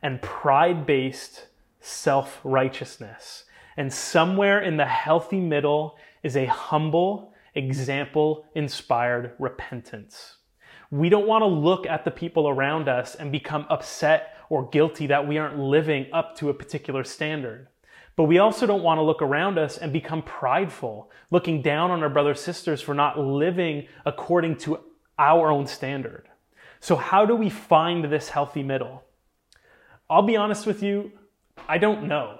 and 0.00 0.22
pride 0.22 0.86
based 0.86 1.48
self 1.80 2.40
righteousness. 2.44 3.44
And 3.76 3.92
somewhere 3.92 4.62
in 4.62 4.76
the 4.76 4.86
healthy 4.86 5.40
middle 5.40 5.96
is 6.22 6.36
a 6.36 6.46
humble, 6.46 7.34
example 7.54 8.46
inspired 8.54 9.32
repentance. 9.40 10.36
We 10.92 11.08
don't 11.08 11.26
want 11.26 11.42
to 11.42 11.46
look 11.46 11.86
at 11.86 12.04
the 12.04 12.10
people 12.12 12.48
around 12.48 12.88
us 12.88 13.16
and 13.16 13.32
become 13.32 13.66
upset 13.68 14.36
or 14.48 14.68
guilty 14.68 15.08
that 15.08 15.26
we 15.26 15.36
aren't 15.36 15.58
living 15.58 16.06
up 16.12 16.36
to 16.36 16.48
a 16.48 16.54
particular 16.54 17.02
standard. 17.02 17.66
But 18.16 18.24
we 18.24 18.38
also 18.38 18.66
don't 18.66 18.82
want 18.82 18.98
to 18.98 19.02
look 19.02 19.20
around 19.20 19.58
us 19.58 19.76
and 19.76 19.92
become 19.92 20.22
prideful, 20.22 21.10
looking 21.30 21.60
down 21.60 21.90
on 21.90 22.02
our 22.02 22.08
brothers 22.08 22.40
sisters 22.40 22.80
for 22.80 22.94
not 22.94 23.18
living 23.18 23.88
according 24.06 24.56
to 24.58 24.80
our 25.18 25.50
own 25.50 25.66
standard. 25.66 26.28
So, 26.80 26.96
how 26.96 27.26
do 27.26 27.36
we 27.36 27.50
find 27.50 28.04
this 28.04 28.30
healthy 28.30 28.62
middle? 28.62 29.04
I'll 30.08 30.22
be 30.22 30.36
honest 30.36 30.66
with 30.66 30.82
you, 30.82 31.12
I 31.68 31.78
don't 31.78 32.08
know. 32.08 32.38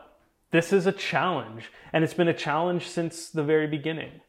This 0.50 0.72
is 0.72 0.86
a 0.86 0.92
challenge, 0.92 1.70
and 1.92 2.04
it's 2.04 2.14
been 2.14 2.28
a 2.28 2.34
challenge 2.34 2.86
since 2.88 3.28
the 3.28 3.42
very 3.42 3.66
beginning. 3.66 4.20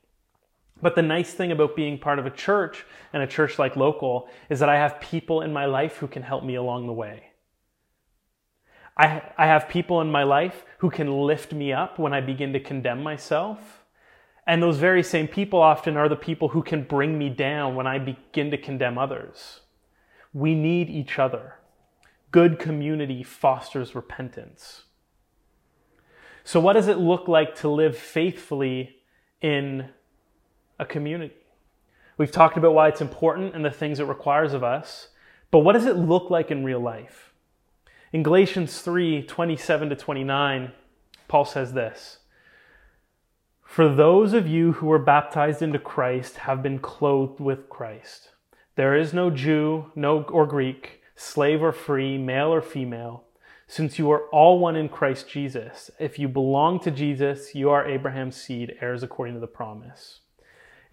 But 0.82 0.96
the 0.96 1.02
nice 1.02 1.34
thing 1.34 1.52
about 1.52 1.76
being 1.76 1.98
part 1.98 2.20
of 2.20 2.26
a 2.26 2.32
church 2.32 2.86
and 3.14 3.24
a 3.24 3.28
church 3.28 3.58
like 3.58 3.76
local 3.76 4.30
is 4.50 4.60
that 4.60 4.70
I 4.70 4.76
have 4.76 5.00
people 5.00 5.42
in 5.42 5.54
my 5.54 5.66
life 5.66 5.98
who 5.98 6.08
can 6.08 6.24
help 6.24 6.44
me 6.44 6.56
along 6.56 6.88
the 6.88 6.94
way. 6.94 7.32
I, 8.98 9.22
I 9.38 9.46
have 9.46 9.70
people 9.70 10.02
in 10.02 10.12
my 10.12 10.24
life 10.24 10.66
who 10.80 10.90
can 10.90 11.12
lift 11.22 11.54
me 11.54 11.72
up 11.72 12.00
when 12.00 12.14
I 12.14 12.22
begin 12.22 12.54
to 12.54 12.60
condemn 12.60 13.04
myself. 13.04 13.84
And 14.48 14.64
those 14.64 14.78
very 14.78 15.04
same 15.04 15.28
people 15.28 15.62
often 15.62 15.98
are 15.98 16.10
the 16.10 16.16
people 16.16 16.50
who 16.50 16.64
can 16.64 16.84
bring 16.84 17.18
me 17.18 17.30
down 17.30 17.76
when 17.76 17.86
I 17.86 18.00
begin 18.00 18.50
to 18.52 18.58
condemn 18.58 18.98
others. 18.98 19.62
We 20.34 20.56
need 20.56 20.90
each 20.90 21.20
other. 21.20 21.56
Good 22.32 22.58
community 22.58 23.24
fosters 23.24 23.94
repentance. 23.94 24.84
So, 26.44 26.60
what 26.60 26.74
does 26.74 26.88
it 26.88 26.98
look 26.98 27.28
like 27.28 27.56
to 27.56 27.70
live 27.70 27.98
faithfully 27.98 28.98
in 29.42 29.90
a 30.80 30.86
community? 30.86 31.36
We've 32.18 32.32
talked 32.32 32.58
about 32.58 32.74
why 32.74 32.88
it's 32.88 33.02
important 33.02 33.54
and 33.54 33.64
the 33.64 33.70
things 33.70 34.00
it 34.00 34.06
requires 34.06 34.54
of 34.54 34.64
us, 34.64 35.10
but 35.52 35.60
what 35.60 35.74
does 35.74 35.86
it 35.86 35.98
look 35.98 36.30
like 36.30 36.50
in 36.50 36.64
real 36.64 36.80
life? 36.80 37.27
In 38.14 38.24
Galatians 38.24 38.80
3 38.82 39.24
27 39.24 39.90
to 39.90 39.96
29, 39.96 40.72
Paul 41.28 41.44
says 41.44 41.74
this 41.74 42.20
For 43.64 43.94
those 43.94 44.34
of 44.34 44.48
you 44.48 44.74
who 44.74 44.88
were 44.88 45.00
baptized 45.00 45.62
into 45.62 45.80
Christ 45.80 46.38
have 46.38 46.64
been 46.64 46.80
clothed 46.80 47.42
with 47.42 47.70
Christ. 47.70 48.30
There 48.76 48.96
is 48.96 49.14
no 49.14 49.30
Jew, 49.30 49.92
no 49.94 50.24
or 50.24 50.46
Greek, 50.46 51.02
slave 51.16 51.62
or 51.62 51.74
free, 51.74 52.18
male 52.18 52.54
or 52.54 52.62
female, 52.62 53.26
since 53.68 54.00
you 54.00 54.10
are 54.12 54.30
all 54.30 54.60
one 54.60 54.78
in 54.78 54.88
Christ 54.88 55.30
Jesus. 55.30 55.92
If 56.00 56.18
you 56.18 56.30
belong 56.30 56.80
to 56.82 56.92
Jesus, 56.92 57.56
you 57.56 57.70
are 57.72 57.86
Abraham's 57.86 58.38
seed, 58.38 58.78
heirs 58.80 59.04
according 59.04 59.34
to 59.34 59.42
the 59.42 59.48
promise. 59.48 60.22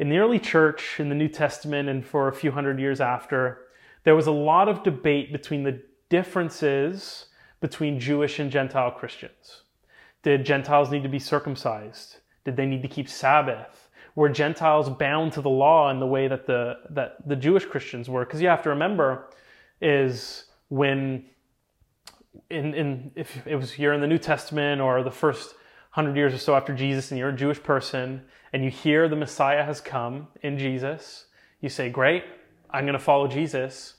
In 0.01 0.09
the 0.09 0.19
early 0.19 0.41
church, 0.41 0.99
in 0.99 1.11
the 1.11 1.15
New 1.15 1.29
Testament, 1.29 1.89
and 1.89 2.05
for 2.05 2.27
a 2.27 2.33
few 2.33 2.51
hundred 2.51 2.81
years 2.81 3.01
after, 3.01 3.59
there 4.03 4.17
was 4.17 4.27
a 4.27 4.33
lot 4.33 4.69
of 4.69 4.83
debate 4.83 5.31
between 5.31 5.63
the 5.63 5.81
differences 6.09 7.27
between 7.61 7.99
Jewish 7.99 8.39
and 8.39 8.51
Gentile 8.51 8.91
Christians. 8.91 9.63
Did 10.23 10.45
Gentiles 10.45 10.91
need 10.91 11.03
to 11.03 11.09
be 11.09 11.19
circumcised? 11.19 12.17
Did 12.45 12.57
they 12.57 12.67
need 12.67 12.83
to 12.83 12.89
keep 12.89 13.09
Sabbath? 13.09 13.89
Were 14.15 14.29
Gentiles 14.29 14.89
bound 14.89 15.33
to 15.33 15.41
the 15.41 15.51
law 15.51 15.91
in 15.91 15.99
the 15.99 16.07
way 16.07 16.29
that 16.29 16.47
the 16.47 16.77
that 16.91 17.17
the 17.27 17.37
Jewish 17.37 17.65
Christians 17.65 18.09
were? 18.09 18.25
Because 18.25 18.41
you 18.41 18.49
have 18.49 18.63
to 18.63 18.69
remember, 18.69 19.31
is 19.81 20.45
when 20.69 21.25
in 22.51 22.75
in 22.75 23.11
if 23.17 23.47
it 23.47 23.57
was 23.57 23.79
you're 23.79 23.93
in 23.93 24.01
the 24.01 24.07
New 24.07 24.19
Testament 24.19 24.81
or 24.81 25.03
the 25.03 25.11
first 25.11 25.55
hundred 25.91 26.17
years 26.17 26.35
or 26.35 26.39
so 26.39 26.55
after 26.55 26.75
Jesus, 26.75 27.11
and 27.11 27.19
you're 27.19 27.31
a 27.31 27.37
Jewish 27.37 27.63
person, 27.63 28.23
and 28.53 28.65
you 28.65 28.71
hear 28.71 29.09
the 29.09 29.17
Messiah 29.17 29.65
has 29.65 29.81
come 29.81 30.29
in 30.43 30.59
Jesus, 30.59 31.27
you 31.61 31.69
say, 31.69 31.91
"Great, 31.91 32.25
I'm 32.71 32.85
going 32.85 32.95
to 32.95 32.99
follow 32.99 33.27
Jesus." 33.27 33.95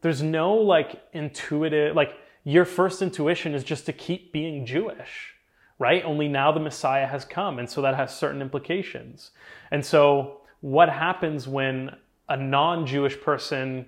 There's 0.00 0.22
no 0.22 0.54
like 0.54 1.02
intuitive, 1.12 1.94
like 1.96 2.14
your 2.44 2.64
first 2.64 3.02
intuition 3.02 3.54
is 3.54 3.64
just 3.64 3.86
to 3.86 3.92
keep 3.92 4.32
being 4.32 4.64
Jewish, 4.64 5.34
right? 5.78 6.04
Only 6.04 6.28
now 6.28 6.52
the 6.52 6.60
Messiah 6.60 7.06
has 7.06 7.24
come. 7.24 7.58
And 7.58 7.68
so 7.68 7.82
that 7.82 7.94
has 7.94 8.16
certain 8.16 8.40
implications. 8.40 9.32
And 9.70 9.84
so 9.84 10.40
what 10.60 10.88
happens 10.88 11.48
when 11.48 11.96
a 12.28 12.36
non 12.36 12.86
Jewish 12.86 13.20
person 13.20 13.86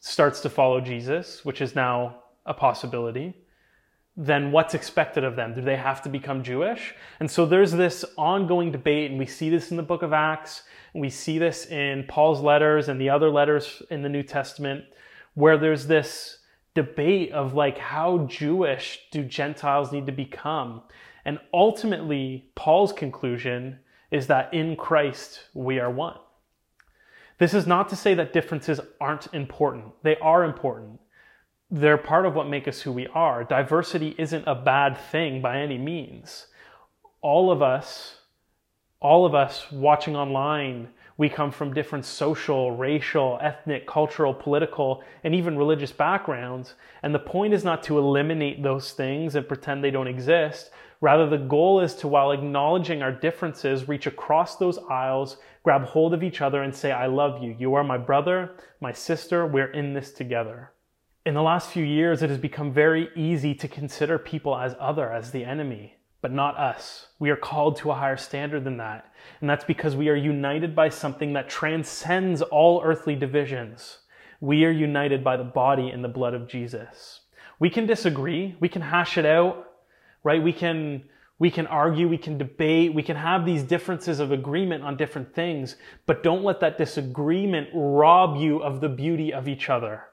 starts 0.00 0.40
to 0.40 0.50
follow 0.50 0.80
Jesus, 0.80 1.44
which 1.44 1.60
is 1.60 1.74
now 1.74 2.16
a 2.46 2.54
possibility? 2.54 3.34
then 4.16 4.52
what's 4.52 4.74
expected 4.74 5.24
of 5.24 5.34
them? 5.34 5.54
Do 5.54 5.60
they 5.60 5.76
have 5.76 6.02
to 6.02 6.08
become 6.08 6.42
Jewish? 6.44 6.94
And 7.18 7.28
so 7.28 7.44
there's 7.44 7.72
this 7.72 8.04
ongoing 8.16 8.70
debate, 8.70 9.10
and 9.10 9.18
we 9.18 9.26
see 9.26 9.50
this 9.50 9.70
in 9.70 9.76
the 9.76 9.82
book 9.82 10.02
of 10.02 10.12
Acts, 10.12 10.62
and 10.92 11.00
we 11.00 11.10
see 11.10 11.38
this 11.38 11.66
in 11.66 12.04
Paul's 12.06 12.40
letters 12.40 12.88
and 12.88 13.00
the 13.00 13.10
other 13.10 13.28
letters 13.28 13.82
in 13.90 14.02
the 14.02 14.08
New 14.08 14.22
Testament, 14.22 14.84
where 15.34 15.58
there's 15.58 15.86
this 15.86 16.38
debate 16.74 17.32
of 17.32 17.54
like 17.54 17.78
how 17.78 18.26
Jewish 18.26 19.00
do 19.12 19.22
Gentiles 19.24 19.92
need 19.92 20.06
to 20.06 20.12
become? 20.12 20.82
And 21.24 21.38
ultimately, 21.52 22.50
Paul's 22.54 22.92
conclusion 22.92 23.78
is 24.10 24.26
that 24.26 24.52
in 24.52 24.76
Christ 24.76 25.40
we 25.54 25.78
are 25.78 25.90
one. 25.90 26.18
This 27.38 27.54
is 27.54 27.66
not 27.66 27.88
to 27.88 27.96
say 27.96 28.14
that 28.14 28.32
differences 28.32 28.80
aren't 29.00 29.32
important. 29.34 29.86
They 30.02 30.16
are 30.18 30.44
important. 30.44 31.00
They're 31.70 31.98
part 31.98 32.26
of 32.26 32.34
what 32.34 32.48
make 32.48 32.68
us 32.68 32.82
who 32.82 32.92
we 32.92 33.08
are. 33.08 33.42
Diversity 33.42 34.14
isn't 34.18 34.44
a 34.46 34.54
bad 34.54 34.96
thing 34.96 35.42
by 35.42 35.58
any 35.58 35.78
means. 35.78 36.46
All 37.22 37.50
of 37.50 37.62
us, 37.62 38.18
all 39.00 39.26
of 39.26 39.34
us 39.34 39.70
watching 39.72 40.14
online 40.14 40.90
we 41.16 41.28
come 41.28 41.52
from 41.52 41.72
different 41.72 42.04
social, 42.04 42.72
racial, 42.72 43.38
ethnic, 43.40 43.86
cultural, 43.86 44.34
political, 44.34 45.02
and 45.22 45.34
even 45.34 45.56
religious 45.56 45.92
backgrounds. 45.92 46.74
And 47.02 47.14
the 47.14 47.20
point 47.20 47.54
is 47.54 47.62
not 47.62 47.82
to 47.84 47.98
eliminate 47.98 48.62
those 48.62 48.92
things 48.92 49.36
and 49.36 49.46
pretend 49.46 49.82
they 49.84 49.92
don't 49.92 50.08
exist. 50.08 50.70
Rather, 51.00 51.28
the 51.28 51.38
goal 51.38 51.80
is 51.80 51.94
to, 51.96 52.08
while 52.08 52.32
acknowledging 52.32 53.02
our 53.02 53.12
differences, 53.12 53.86
reach 53.86 54.06
across 54.06 54.56
those 54.56 54.78
aisles, 54.90 55.36
grab 55.62 55.84
hold 55.84 56.14
of 56.14 56.24
each 56.24 56.40
other, 56.40 56.62
and 56.62 56.74
say, 56.74 56.90
I 56.90 57.06
love 57.06 57.42
you. 57.42 57.54
You 57.58 57.74
are 57.74 57.84
my 57.84 57.98
brother, 57.98 58.56
my 58.80 58.92
sister. 58.92 59.46
We're 59.46 59.70
in 59.70 59.92
this 59.92 60.12
together. 60.12 60.72
In 61.26 61.34
the 61.34 61.42
last 61.42 61.70
few 61.70 61.84
years, 61.84 62.22
it 62.22 62.30
has 62.30 62.38
become 62.38 62.72
very 62.72 63.08
easy 63.14 63.54
to 63.54 63.68
consider 63.68 64.18
people 64.18 64.56
as 64.56 64.74
other, 64.80 65.12
as 65.12 65.30
the 65.30 65.44
enemy 65.44 65.98
but 66.24 66.32
not 66.32 66.56
us. 66.56 67.08
We 67.18 67.28
are 67.28 67.36
called 67.36 67.76
to 67.76 67.90
a 67.90 67.94
higher 67.94 68.16
standard 68.16 68.64
than 68.64 68.78
that. 68.78 69.12
And 69.42 69.50
that's 69.50 69.66
because 69.66 69.94
we 69.94 70.08
are 70.08 70.16
united 70.16 70.74
by 70.74 70.88
something 70.88 71.34
that 71.34 71.50
transcends 71.50 72.40
all 72.40 72.80
earthly 72.82 73.14
divisions. 73.14 73.98
We 74.40 74.64
are 74.64 74.70
united 74.70 75.22
by 75.22 75.36
the 75.36 75.44
body 75.44 75.90
and 75.90 76.02
the 76.02 76.08
blood 76.08 76.32
of 76.32 76.48
Jesus. 76.48 77.20
We 77.58 77.68
can 77.68 77.84
disagree, 77.84 78.56
we 78.58 78.70
can 78.70 78.80
hash 78.80 79.18
it 79.18 79.26
out, 79.26 79.72
right? 80.22 80.42
We 80.42 80.54
can 80.54 81.04
we 81.38 81.50
can 81.50 81.66
argue, 81.66 82.08
we 82.08 82.16
can 82.16 82.38
debate, 82.38 82.94
we 82.94 83.02
can 83.02 83.16
have 83.16 83.44
these 83.44 83.62
differences 83.62 84.18
of 84.18 84.32
agreement 84.32 84.82
on 84.82 84.96
different 84.96 85.34
things, 85.34 85.76
but 86.06 86.22
don't 86.22 86.42
let 86.42 86.58
that 86.60 86.78
disagreement 86.78 87.68
rob 87.74 88.38
you 88.38 88.62
of 88.62 88.80
the 88.80 88.88
beauty 88.88 89.30
of 89.30 89.46
each 89.46 89.68
other. 89.68 90.04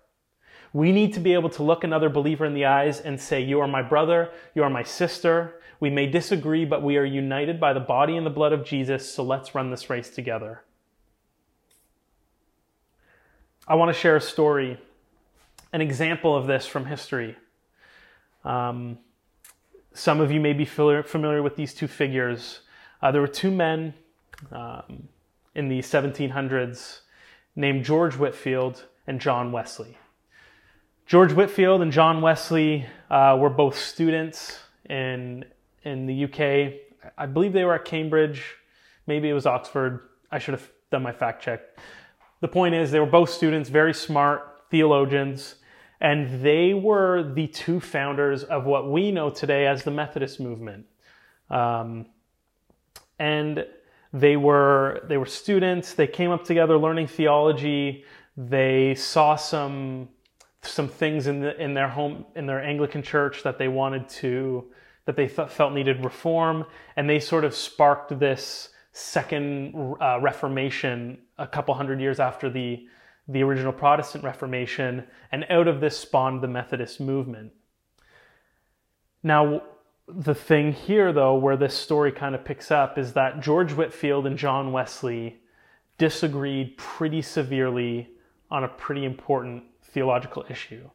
We 0.74 0.92
need 0.92 1.14
to 1.14 1.22
be 1.22 1.34
able 1.34 1.50
to 1.52 1.64
look 1.64 1.86
another 1.86 2.10
believer 2.10 2.46
in 2.46 2.54
the 2.54 2.66
eyes 2.66 3.00
and 3.00 3.18
say, 3.18 3.42
You 3.42 3.62
are 3.62 3.68
my 3.68 3.82
brother, 3.82 4.32
you 4.56 4.64
are 4.64 4.70
my 4.70 4.84
sister, 4.84 5.61
we 5.82 5.90
may 5.90 6.06
disagree, 6.06 6.64
but 6.64 6.84
we 6.84 6.96
are 6.96 7.04
united 7.04 7.60
by 7.60 7.74
the 7.74 7.80
body 7.80 8.16
and 8.16 8.24
the 8.24 8.30
blood 8.30 8.54
of 8.54 8.64
Jesus, 8.64 9.12
so 9.12 9.24
let's 9.24 9.56
run 9.56 9.72
this 9.72 9.90
race 9.90 10.12
together. 10.12 10.62
I 13.68 13.74
want 13.74 13.90
to 13.90 14.00
share 14.00 14.16
a 14.16 14.22
story, 14.22 14.80
an 15.74 15.82
example 15.82 16.38
of 16.38 16.46
this 16.46 16.68
from 16.68 16.86
history. 16.86 17.36
Um, 18.46 19.00
some 19.94 20.22
of 20.22 20.32
you 20.32 20.40
may 20.40 20.54
be 20.54 20.66
familiar 20.66 21.42
with 21.42 21.56
these 21.56 21.74
two 21.74 21.88
figures. 21.88 22.60
Uh, 23.02 23.12
there 23.12 23.22
were 23.22 23.28
two 23.28 23.52
men 23.52 23.96
um, 24.52 25.08
in 25.56 25.68
the 25.68 25.80
1700s 25.80 27.00
named 27.56 27.86
George 27.86 28.16
Whitefield 28.16 28.86
and 29.08 29.20
John 29.20 29.52
Wesley. 29.52 29.98
George 31.08 31.34
Whitefield 31.34 31.82
and 31.82 31.92
John 31.92 32.22
Wesley 32.22 32.86
uh, 33.10 33.36
were 33.40 33.50
both 33.50 33.76
students 33.76 34.60
in 34.88 35.44
in 35.84 36.06
the 36.06 36.26
UK. 36.26 36.74
I 37.18 37.26
believe 37.26 37.54
they 37.54 37.64
were 37.64 37.76
at 37.76 37.86
Cambridge. 37.86 38.44
Maybe 39.08 39.30
it 39.30 39.34
was 39.34 39.46
Oxford. 39.46 40.10
I 40.32 40.40
should 40.40 40.54
have 40.54 40.70
done 40.92 41.04
my 41.04 41.12
fact 41.12 41.44
check. 41.44 41.62
The 42.42 42.48
point 42.48 42.76
is, 42.76 42.92
they 42.92 43.00
were 43.00 43.06
both 43.06 43.30
students, 43.30 43.70
very 43.70 43.94
smart 43.94 44.64
theologians, 44.70 45.56
and 46.00 46.42
they 46.44 46.74
were 46.74 47.32
the 47.34 47.48
two 47.48 47.80
founders 47.80 48.44
of 48.44 48.66
what 48.66 48.90
we 48.90 49.12
know 49.12 49.30
today 49.30 49.68
as 49.68 49.84
the 49.84 49.92
Methodist 49.92 50.40
movement. 50.40 50.86
Um, 51.50 52.08
and 53.20 53.66
they 54.14 54.36
were 54.36 55.02
they 55.08 55.18
were 55.18 55.26
students. 55.26 55.94
They 55.94 56.08
came 56.08 56.32
up 56.32 56.44
together 56.44 56.78
learning 56.78 57.08
theology. 57.08 58.04
They 58.36 58.96
saw 58.96 59.36
some 59.36 60.10
some 60.64 60.88
things 60.88 61.28
in 61.28 61.40
the, 61.40 61.60
in 61.62 61.74
their 61.74 61.88
home 61.88 62.26
in 62.36 62.46
their 62.46 62.62
Anglican 62.62 63.04
church 63.04 63.44
that 63.44 63.58
they 63.58 63.68
wanted 63.68 64.10
to 64.10 64.66
that 65.12 65.18
they 65.18 65.28
th- 65.28 65.50
felt 65.50 65.74
needed 65.74 66.06
reform, 66.06 66.66
and 66.96 67.10
they 67.10 67.20
sort 67.20 67.44
of 67.44 67.54
sparked 67.54 68.18
this 68.18 68.70
second 68.94 69.76
uh, 70.00 70.20
Reformation 70.22 71.18
a 71.38 71.46
couple 71.46 71.74
hundred 71.74 72.00
years 72.00 72.20
after 72.20 72.50
the 72.50 72.88
the 73.28 73.44
original 73.44 73.74
Protestant 73.74 74.24
Reformation, 74.24 75.06
and 75.32 75.46
out 75.50 75.68
of 75.68 75.82
this 75.82 75.98
spawned 75.98 76.42
the 76.42 76.48
Methodist 76.48 77.00
movement. 77.00 77.52
Now, 79.22 79.64
the 80.08 80.34
thing 80.34 80.74
here, 80.74 81.14
though, 81.14 81.36
where 81.36 81.56
this 81.56 81.76
story 81.76 82.12
kind 82.12 82.34
of 82.34 82.44
picks 82.44 82.72
up, 82.72 82.98
is 82.98 83.14
that 83.14 83.42
George 83.42 83.74
Whitefield 83.74 84.26
and 84.26 84.38
John 84.38 84.72
Wesley 84.72 85.42
disagreed 85.98 86.78
pretty 86.78 87.22
severely 87.22 88.10
on 88.50 88.64
a 88.64 88.70
pretty 88.70 89.06
important 89.06 89.64
theological 89.84 90.46
issue. 90.50 90.90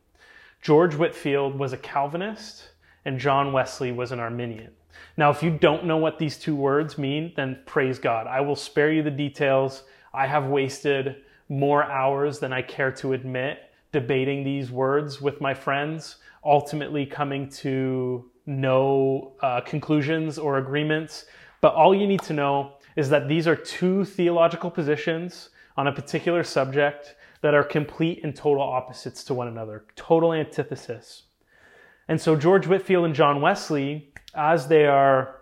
George 0.61 0.95
Whitefield 0.95 1.59
was 1.59 1.73
a 1.73 1.79
Calvinist 1.79 2.71
and 3.07 3.19
John 3.19 3.53
Wesley 3.53 3.93
was 3.93 4.13
an 4.13 4.19
Arminian. 4.19 4.73
Now, 5.17 5.31
if 5.31 5.43
you 5.43 5.51
don't 5.51 5.87
know 5.87 5.97
what 5.97 6.19
these 6.19 6.37
two 6.37 6.57
words 6.57 6.99
mean, 6.99 7.33
then 7.37 7.61
praise 7.65 7.99
God. 7.99 8.27
I 8.27 8.41
will 8.41 8.57
spare 8.57 8.93
you 8.93 9.03
the 9.03 9.11
details. 9.11 9.85
I 10.13 10.27
have 10.27 10.47
wasted 10.47 11.23
more 11.49 11.85
hours 11.85 12.41
than 12.41 12.53
I 12.53 12.63
care 12.63 12.91
to 12.93 13.13
admit 13.13 13.61
debating 13.93 14.43
these 14.43 14.71
words 14.71 15.23
with 15.23 15.41
my 15.41 15.55
friends, 15.55 16.17
ultimately 16.45 17.07
coming 17.07 17.49
to 17.49 18.29
no 18.45 19.33
uh, 19.41 19.61
conclusions 19.61 20.37
or 20.37 20.59
agreements. 20.59 21.27
But 21.61 21.75
all 21.75 21.95
you 21.95 22.07
need 22.07 22.23
to 22.23 22.33
know 22.33 22.73
is 22.97 23.09
that 23.11 23.29
these 23.29 23.47
are 23.47 23.57
two 23.57 24.05
theological 24.05 24.71
positions 24.71 25.51
on 25.77 25.87
a 25.87 25.93
particular 25.93 26.43
subject 26.43 27.15
that 27.43 27.55
are 27.55 27.63
complete 27.65 28.25
and 28.25 28.35
total 28.35 28.63
opposites 28.63 29.23
to 29.25 29.35
one 29.35 29.47
another, 29.47 29.85
total 29.95 30.33
antithesis. 30.33 31.23
And 32.09 32.21
so 32.21 32.37
George 32.37 32.67
Whitefield 32.67 33.05
and 33.05 33.15
John 33.15 33.41
Wesley, 33.41 34.13
as 34.35 34.69
they 34.69 34.87
are 34.87 35.37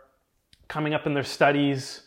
coming 0.68 0.94
up 0.94 1.06
in 1.06 1.14
their 1.14 1.24
studies, 1.24 2.02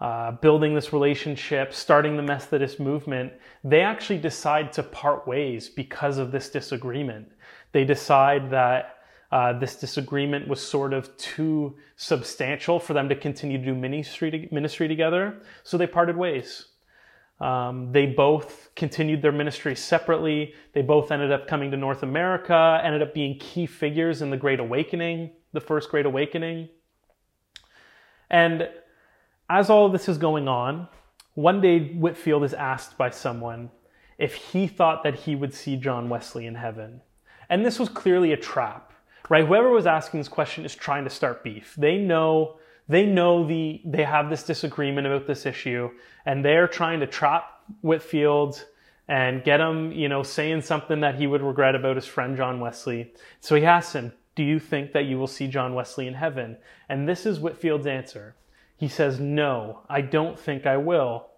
uh, 0.00 0.32
building 0.32 0.74
this 0.74 0.92
relationship, 0.92 1.74
starting 1.74 2.16
the 2.16 2.22
Methodist 2.22 2.80
movement, 2.80 3.32
they 3.62 3.82
actually 3.82 4.18
decide 4.18 4.72
to 4.72 4.82
part 4.82 5.28
ways 5.28 5.68
because 5.68 6.18
of 6.18 6.32
this 6.32 6.48
disagreement. 6.48 7.30
They 7.72 7.84
decide 7.84 8.50
that 8.50 8.96
uh, 9.30 9.58
this 9.58 9.76
disagreement 9.76 10.48
was 10.48 10.60
sort 10.60 10.92
of 10.92 11.16
too 11.16 11.76
substantial 11.96 12.80
for 12.80 12.94
them 12.94 13.08
to 13.08 13.14
continue 13.14 13.58
to 13.58 13.64
do 13.64 13.74
ministry, 13.74 14.30
to, 14.30 14.48
ministry 14.52 14.88
together, 14.88 15.42
so 15.62 15.76
they 15.76 15.86
parted 15.86 16.16
ways. 16.16 16.66
Um, 17.40 17.90
they 17.90 18.06
both 18.06 18.68
continued 18.76 19.22
their 19.22 19.32
ministry 19.32 19.74
separately. 19.74 20.54
They 20.74 20.82
both 20.82 21.10
ended 21.10 21.32
up 21.32 21.48
coming 21.48 21.70
to 21.70 21.76
North 21.76 22.02
America, 22.02 22.80
ended 22.84 23.00
up 23.00 23.14
being 23.14 23.38
key 23.38 23.66
figures 23.66 24.20
in 24.20 24.30
the 24.30 24.36
Great 24.36 24.60
Awakening, 24.60 25.30
the 25.52 25.60
first 25.60 25.90
Great 25.90 26.04
Awakening. 26.04 26.68
And 28.28 28.68
as 29.48 29.70
all 29.70 29.86
of 29.86 29.92
this 29.92 30.08
is 30.08 30.18
going 30.18 30.48
on, 30.48 30.86
one 31.34 31.60
day 31.60 31.94
Whitefield 31.94 32.44
is 32.44 32.52
asked 32.52 32.98
by 32.98 33.10
someone 33.10 33.70
if 34.18 34.34
he 34.34 34.66
thought 34.66 35.02
that 35.02 35.14
he 35.14 35.34
would 35.34 35.54
see 35.54 35.76
John 35.76 36.10
Wesley 36.10 36.46
in 36.46 36.54
heaven. 36.54 37.00
And 37.48 37.64
this 37.64 37.78
was 37.78 37.88
clearly 37.88 38.32
a 38.32 38.36
trap, 38.36 38.92
right? 39.30 39.46
Whoever 39.46 39.70
was 39.70 39.86
asking 39.86 40.20
this 40.20 40.28
question 40.28 40.64
is 40.66 40.74
trying 40.74 41.04
to 41.04 41.10
start 41.10 41.42
beef. 41.42 41.74
They 41.78 41.96
know 41.96 42.58
they 42.90 43.06
know 43.06 43.46
the 43.46 43.80
they 43.84 44.02
have 44.02 44.28
this 44.28 44.42
disagreement 44.42 45.06
about 45.06 45.24
this 45.24 45.46
issue 45.46 45.90
and 46.26 46.44
they're 46.44 46.66
trying 46.66 46.98
to 47.00 47.06
trap 47.06 47.44
Whitefield 47.82 48.64
and 49.06 49.44
get 49.44 49.60
him, 49.60 49.92
you 49.92 50.08
know, 50.08 50.24
saying 50.24 50.62
something 50.62 51.00
that 51.00 51.14
he 51.14 51.26
would 51.28 51.40
regret 51.40 51.76
about 51.76 51.94
his 51.94 52.06
friend 52.06 52.36
John 52.36 52.58
Wesley. 52.58 53.12
So 53.40 53.54
he 53.54 53.64
asks 53.64 53.94
him, 53.94 54.12
"Do 54.34 54.42
you 54.42 54.58
think 54.58 54.92
that 54.92 55.04
you 55.04 55.18
will 55.18 55.28
see 55.28 55.46
John 55.46 55.74
Wesley 55.74 56.08
in 56.08 56.14
heaven?" 56.14 56.56
And 56.88 57.08
this 57.08 57.26
is 57.26 57.38
Whitefield's 57.38 57.86
answer. 57.86 58.34
He 58.76 58.88
says, 58.88 59.20
"No, 59.20 59.82
I 59.88 60.00
don't 60.00 60.38
think 60.38 60.66
I 60.66 60.76
will." 60.76 61.28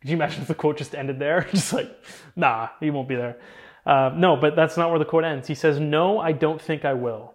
Could 0.00 0.10
you 0.10 0.16
imagine 0.16 0.42
if 0.42 0.48
the 0.48 0.54
quote 0.54 0.78
just 0.78 0.96
ended 0.96 1.20
there? 1.20 1.42
just 1.52 1.72
like, 1.72 1.90
nah, 2.34 2.70
he 2.80 2.90
won't 2.90 3.08
be 3.08 3.14
there. 3.14 3.38
Uh, 3.86 4.10
no, 4.16 4.34
but 4.36 4.56
that's 4.56 4.76
not 4.76 4.90
where 4.90 4.98
the 4.98 5.04
quote 5.04 5.24
ends. 5.24 5.46
He 5.46 5.54
says, 5.54 5.78
No, 5.78 6.18
I 6.18 6.32
don't 6.32 6.60
think 6.60 6.84
I 6.84 6.94
will 6.94 7.34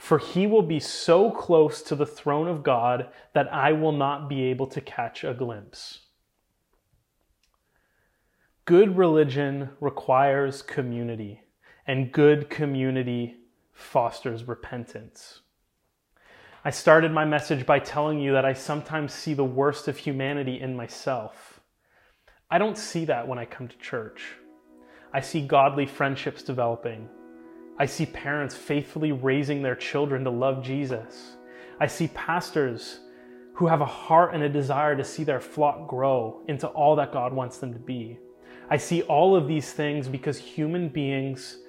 for 0.00 0.16
he 0.16 0.46
will 0.46 0.62
be 0.62 0.80
so 0.80 1.30
close 1.30 1.82
to 1.82 1.94
the 1.94 2.06
throne 2.06 2.48
of 2.48 2.62
God 2.62 3.10
that 3.34 3.52
I 3.52 3.72
will 3.72 3.92
not 3.92 4.30
be 4.30 4.44
able 4.44 4.66
to 4.68 4.80
catch 4.80 5.24
a 5.24 5.34
glimpse. 5.34 6.06
Good 8.64 8.96
religion 8.96 9.68
requires 9.78 10.62
community, 10.62 11.42
and 11.86 12.10
good 12.10 12.48
community 12.48 13.36
fosters 13.74 14.44
repentance. 14.44 15.40
I 16.64 16.70
started 16.70 17.12
my 17.12 17.26
message 17.26 17.66
by 17.66 17.78
telling 17.78 18.20
you 18.20 18.32
that 18.32 18.46
I 18.46 18.54
sometimes 18.54 19.12
see 19.12 19.34
the 19.34 19.44
worst 19.44 19.86
of 19.86 19.98
humanity 19.98 20.58
in 20.58 20.74
myself. 20.74 21.60
I 22.50 22.56
don't 22.56 22.78
see 22.78 23.04
that 23.04 23.28
when 23.28 23.38
I 23.38 23.44
come 23.44 23.68
to 23.68 23.76
church. 23.76 24.22
I 25.12 25.20
see 25.20 25.42
godly 25.42 25.84
friendships 25.84 26.42
developing 26.42 27.10
I 27.80 27.86
see 27.86 28.04
parents 28.04 28.54
faithfully 28.54 29.10
raising 29.10 29.62
their 29.62 29.74
children 29.74 30.22
to 30.24 30.30
love 30.30 30.62
Jesus. 30.62 31.38
I 31.80 31.86
see 31.86 32.08
pastors 32.08 33.00
who 33.54 33.68
have 33.68 33.80
a 33.80 33.86
heart 33.86 34.34
and 34.34 34.42
a 34.42 34.50
desire 34.50 34.94
to 34.94 35.02
see 35.02 35.24
their 35.24 35.40
flock 35.40 35.88
grow 35.88 36.42
into 36.46 36.66
all 36.66 36.94
that 36.96 37.10
God 37.10 37.32
wants 37.32 37.56
them 37.56 37.72
to 37.72 37.78
be. 37.78 38.18
I 38.68 38.76
see 38.76 39.00
all 39.04 39.34
of 39.34 39.48
these 39.48 39.72
things 39.72 40.08
because 40.08 40.36
human 40.36 40.90
beings, 40.90 41.60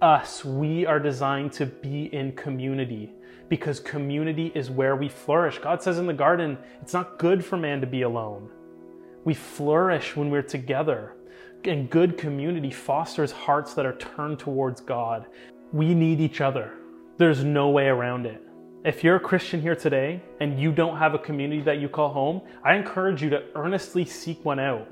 us, 0.00 0.42
we 0.42 0.86
are 0.86 0.98
designed 0.98 1.52
to 1.52 1.66
be 1.66 2.06
in 2.14 2.32
community 2.32 3.12
because 3.50 3.78
community 3.78 4.50
is 4.54 4.70
where 4.70 4.96
we 4.96 5.10
flourish. 5.10 5.58
God 5.58 5.82
says 5.82 5.98
in 5.98 6.06
the 6.06 6.14
garden, 6.14 6.56
it's 6.80 6.94
not 6.94 7.18
good 7.18 7.44
for 7.44 7.58
man 7.58 7.82
to 7.82 7.86
be 7.86 8.02
alone. 8.02 8.48
We 9.26 9.34
flourish 9.34 10.16
when 10.16 10.30
we're 10.30 10.40
together. 10.40 11.14
And 11.64 11.90
good 11.90 12.16
community 12.16 12.70
fosters 12.70 13.32
hearts 13.32 13.74
that 13.74 13.84
are 13.84 13.96
turned 13.96 14.38
towards 14.38 14.80
God. 14.80 15.26
We 15.72 15.94
need 15.94 16.20
each 16.20 16.40
other. 16.40 16.72
There's 17.18 17.44
no 17.44 17.68
way 17.68 17.88
around 17.88 18.26
it. 18.26 18.42
If 18.84 19.04
you're 19.04 19.16
a 19.16 19.20
Christian 19.20 19.60
here 19.60 19.76
today 19.76 20.22
and 20.40 20.58
you 20.58 20.72
don't 20.72 20.96
have 20.96 21.12
a 21.12 21.18
community 21.18 21.60
that 21.62 21.78
you 21.78 21.88
call 21.88 22.10
home, 22.10 22.40
I 22.64 22.74
encourage 22.74 23.22
you 23.22 23.28
to 23.30 23.42
earnestly 23.54 24.04
seek 24.04 24.44
one 24.44 24.58
out. 24.58 24.88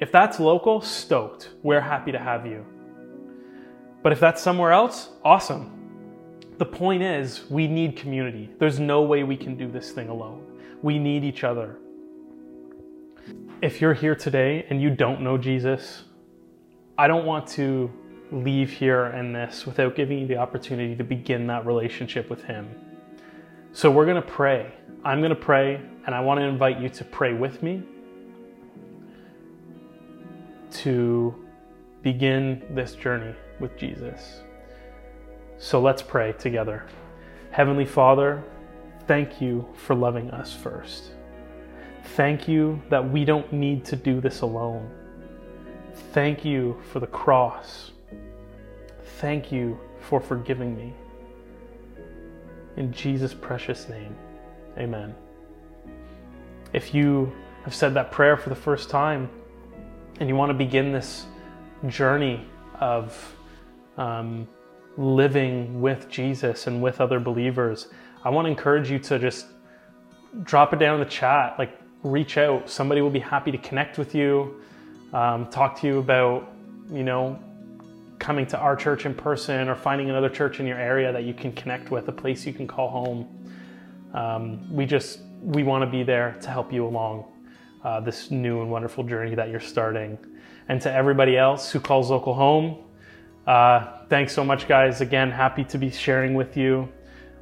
If 0.00 0.12
that's 0.12 0.38
local, 0.38 0.80
stoked. 0.80 1.50
We're 1.62 1.80
happy 1.80 2.12
to 2.12 2.18
have 2.18 2.46
you. 2.46 2.64
But 4.02 4.12
if 4.12 4.20
that's 4.20 4.42
somewhere 4.42 4.72
else, 4.72 5.08
awesome. 5.24 5.72
The 6.58 6.66
point 6.66 7.02
is, 7.02 7.50
we 7.50 7.66
need 7.66 7.96
community. 7.96 8.50
There's 8.58 8.78
no 8.78 9.02
way 9.02 9.24
we 9.24 9.36
can 9.36 9.56
do 9.56 9.68
this 9.68 9.90
thing 9.90 10.08
alone. 10.08 10.46
We 10.82 10.98
need 10.98 11.24
each 11.24 11.42
other. 11.42 11.78
If 13.62 13.80
you're 13.80 13.94
here 13.94 14.14
today 14.14 14.66
and 14.68 14.80
you 14.80 14.90
don't 14.90 15.22
know 15.22 15.38
Jesus, 15.38 16.04
I 16.98 17.08
don't 17.08 17.24
want 17.24 17.48
to 17.48 17.90
leave 18.32 18.70
here 18.70 19.04
and 19.04 19.34
this 19.34 19.66
without 19.66 19.94
giving 19.94 20.18
you 20.18 20.26
the 20.26 20.36
opportunity 20.36 20.96
to 20.96 21.04
begin 21.04 21.46
that 21.46 21.66
relationship 21.66 22.30
with 22.30 22.42
Him. 22.44 22.68
So 23.72 23.90
we're 23.90 24.06
going 24.06 24.22
to 24.22 24.28
pray. 24.28 24.72
I'm 25.04 25.20
going 25.20 25.30
to 25.30 25.36
pray, 25.36 25.80
and 26.06 26.14
I 26.14 26.20
want 26.20 26.40
to 26.40 26.44
invite 26.44 26.80
you 26.80 26.88
to 26.90 27.04
pray 27.04 27.34
with 27.34 27.62
me 27.62 27.82
to 30.70 31.34
begin 32.02 32.62
this 32.70 32.94
journey 32.94 33.34
with 33.60 33.76
Jesus. 33.76 34.40
So 35.58 35.80
let's 35.80 36.02
pray 36.02 36.32
together. 36.32 36.86
Heavenly 37.50 37.86
Father, 37.86 38.42
thank 39.06 39.40
you 39.40 39.66
for 39.74 39.94
loving 39.94 40.30
us 40.30 40.52
first. 40.52 41.12
Thank 42.16 42.48
you 42.48 42.82
that 42.90 43.10
we 43.10 43.24
don't 43.24 43.50
need 43.52 43.84
to 43.86 43.96
do 43.96 44.20
this 44.20 44.42
alone. 44.42 44.90
Thank 46.12 46.44
you 46.44 46.80
for 46.92 47.00
the 47.00 47.06
cross 47.06 47.92
Thank 49.20 49.52
you 49.52 49.78
for 50.00 50.20
forgiving 50.20 50.76
me. 50.76 50.92
In 52.76 52.92
Jesus' 52.92 53.34
precious 53.34 53.88
name, 53.88 54.16
amen. 54.76 55.14
If 56.72 56.92
you 56.94 57.32
have 57.64 57.74
said 57.74 57.94
that 57.94 58.10
prayer 58.10 58.36
for 58.36 58.48
the 58.48 58.56
first 58.56 58.90
time 58.90 59.30
and 60.18 60.28
you 60.28 60.34
want 60.34 60.50
to 60.50 60.54
begin 60.54 60.92
this 60.92 61.26
journey 61.86 62.44
of 62.80 63.36
um, 63.96 64.48
living 64.96 65.80
with 65.80 66.08
Jesus 66.08 66.66
and 66.66 66.82
with 66.82 67.00
other 67.00 67.20
believers, 67.20 67.88
I 68.24 68.30
want 68.30 68.46
to 68.46 68.50
encourage 68.50 68.90
you 68.90 68.98
to 69.00 69.18
just 69.18 69.46
drop 70.42 70.72
it 70.72 70.78
down 70.78 70.94
in 70.94 71.00
the 71.00 71.10
chat, 71.10 71.56
like 71.58 71.78
reach 72.02 72.38
out. 72.38 72.68
Somebody 72.68 73.00
will 73.00 73.10
be 73.10 73.20
happy 73.20 73.52
to 73.52 73.58
connect 73.58 73.98
with 73.98 74.14
you, 74.14 74.60
um, 75.12 75.46
talk 75.46 75.78
to 75.80 75.86
you 75.86 75.98
about, 75.98 76.52
you 76.90 77.04
know, 77.04 77.38
coming 78.24 78.46
to 78.46 78.58
our 78.58 78.74
church 78.74 79.04
in 79.04 79.12
person 79.12 79.68
or 79.68 79.74
finding 79.74 80.08
another 80.08 80.30
church 80.30 80.58
in 80.58 80.66
your 80.66 80.78
area 80.78 81.12
that 81.12 81.24
you 81.24 81.34
can 81.34 81.52
connect 81.52 81.90
with, 81.90 82.08
a 82.08 82.12
place 82.12 82.46
you 82.46 82.54
can 82.54 82.66
call 82.66 82.88
home. 82.88 83.28
Um, 84.14 84.74
we 84.74 84.86
just 84.86 85.20
we 85.42 85.62
want 85.62 85.84
to 85.84 85.90
be 85.90 86.02
there 86.02 86.34
to 86.40 86.48
help 86.48 86.72
you 86.72 86.86
along 86.86 87.26
uh, 87.84 88.00
this 88.00 88.30
new 88.30 88.62
and 88.62 88.70
wonderful 88.70 89.04
journey 89.04 89.34
that 89.34 89.50
you're 89.50 89.60
starting. 89.60 90.16
And 90.70 90.80
to 90.80 90.90
everybody 90.90 91.36
else 91.36 91.70
who 91.70 91.80
calls 91.80 92.08
local 92.08 92.32
home, 92.32 92.78
uh, 93.46 93.98
thanks 94.08 94.32
so 94.32 94.42
much, 94.42 94.66
guys. 94.66 95.02
Again, 95.02 95.30
happy 95.30 95.64
to 95.64 95.76
be 95.76 95.90
sharing 95.90 96.32
with 96.32 96.56
you. 96.56 96.88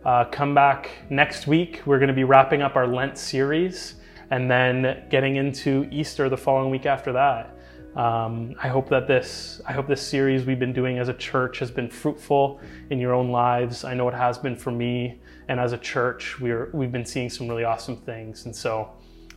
Uh, 0.04 0.24
come 0.24 0.52
back 0.52 0.90
next 1.10 1.46
week. 1.46 1.82
We're 1.86 2.00
going 2.00 2.08
to 2.08 2.20
be 2.22 2.24
wrapping 2.24 2.60
up 2.60 2.74
our 2.74 2.88
Lent 2.88 3.16
series 3.16 3.94
and 4.30 4.50
then 4.50 5.04
getting 5.10 5.36
into 5.36 5.86
Easter 5.92 6.28
the 6.28 6.36
following 6.36 6.70
week 6.72 6.86
after 6.86 7.12
that. 7.12 7.56
Um, 7.96 8.54
I 8.62 8.68
hope 8.68 8.88
that 8.88 9.06
this 9.06 9.60
I 9.66 9.72
hope 9.72 9.86
this 9.86 10.00
series 10.00 10.46
we've 10.46 10.58
been 10.58 10.72
doing 10.72 10.98
as 10.98 11.08
a 11.08 11.14
church 11.14 11.58
has 11.58 11.70
been 11.70 11.90
fruitful 11.90 12.60
in 12.88 12.98
your 12.98 13.12
own 13.12 13.30
lives. 13.30 13.84
I 13.84 13.92
know 13.94 14.08
it 14.08 14.14
has 14.14 14.38
been 14.38 14.56
for 14.56 14.70
me, 14.70 15.20
and 15.48 15.60
as 15.60 15.72
a 15.72 15.78
church, 15.78 16.40
we're 16.40 16.70
we've 16.72 16.92
been 16.92 17.04
seeing 17.04 17.28
some 17.28 17.48
really 17.48 17.64
awesome 17.64 17.96
things, 17.96 18.46
and 18.46 18.56
so 18.56 18.90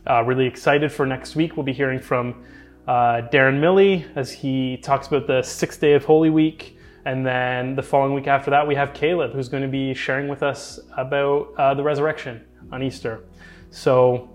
uh, 0.08 0.22
really 0.22 0.46
excited 0.46 0.90
for 0.90 1.04
next 1.04 1.36
week. 1.36 1.56
We'll 1.56 1.66
be 1.66 1.74
hearing 1.74 2.00
from 2.00 2.44
uh, 2.88 3.28
Darren 3.30 3.60
Milley 3.60 4.06
as 4.16 4.32
he 4.32 4.78
talks 4.78 5.06
about 5.08 5.26
the 5.26 5.42
sixth 5.42 5.80
day 5.80 5.92
of 5.92 6.04
Holy 6.04 6.30
Week, 6.30 6.78
And 7.06 7.24
then 7.24 7.76
the 7.76 7.84
following 7.84 8.14
week 8.14 8.26
after 8.26 8.50
that, 8.50 8.66
we 8.66 8.74
have 8.74 8.92
Caleb, 8.92 9.32
who's 9.32 9.48
going 9.48 9.62
to 9.62 9.68
be 9.68 9.94
sharing 9.94 10.26
with 10.26 10.42
us 10.42 10.80
about 10.96 11.54
uh, 11.56 11.72
the 11.72 11.82
resurrection 11.84 12.44
on 12.72 12.82
Easter. 12.82 13.22
So 13.70 14.28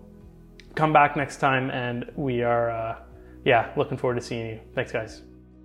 come 0.73 0.93
back 0.93 1.17
next 1.17 1.41
time, 1.41 1.69
and 1.69 2.09
we 2.15 2.43
are, 2.43 2.71
uh, 2.71 2.95
yeah, 3.45 3.71
looking 3.77 3.97
forward 3.97 4.15
to 4.15 4.21
seeing 4.21 4.47
you. 4.47 4.59
Thanks, 4.75 4.91
guys. 4.91 5.23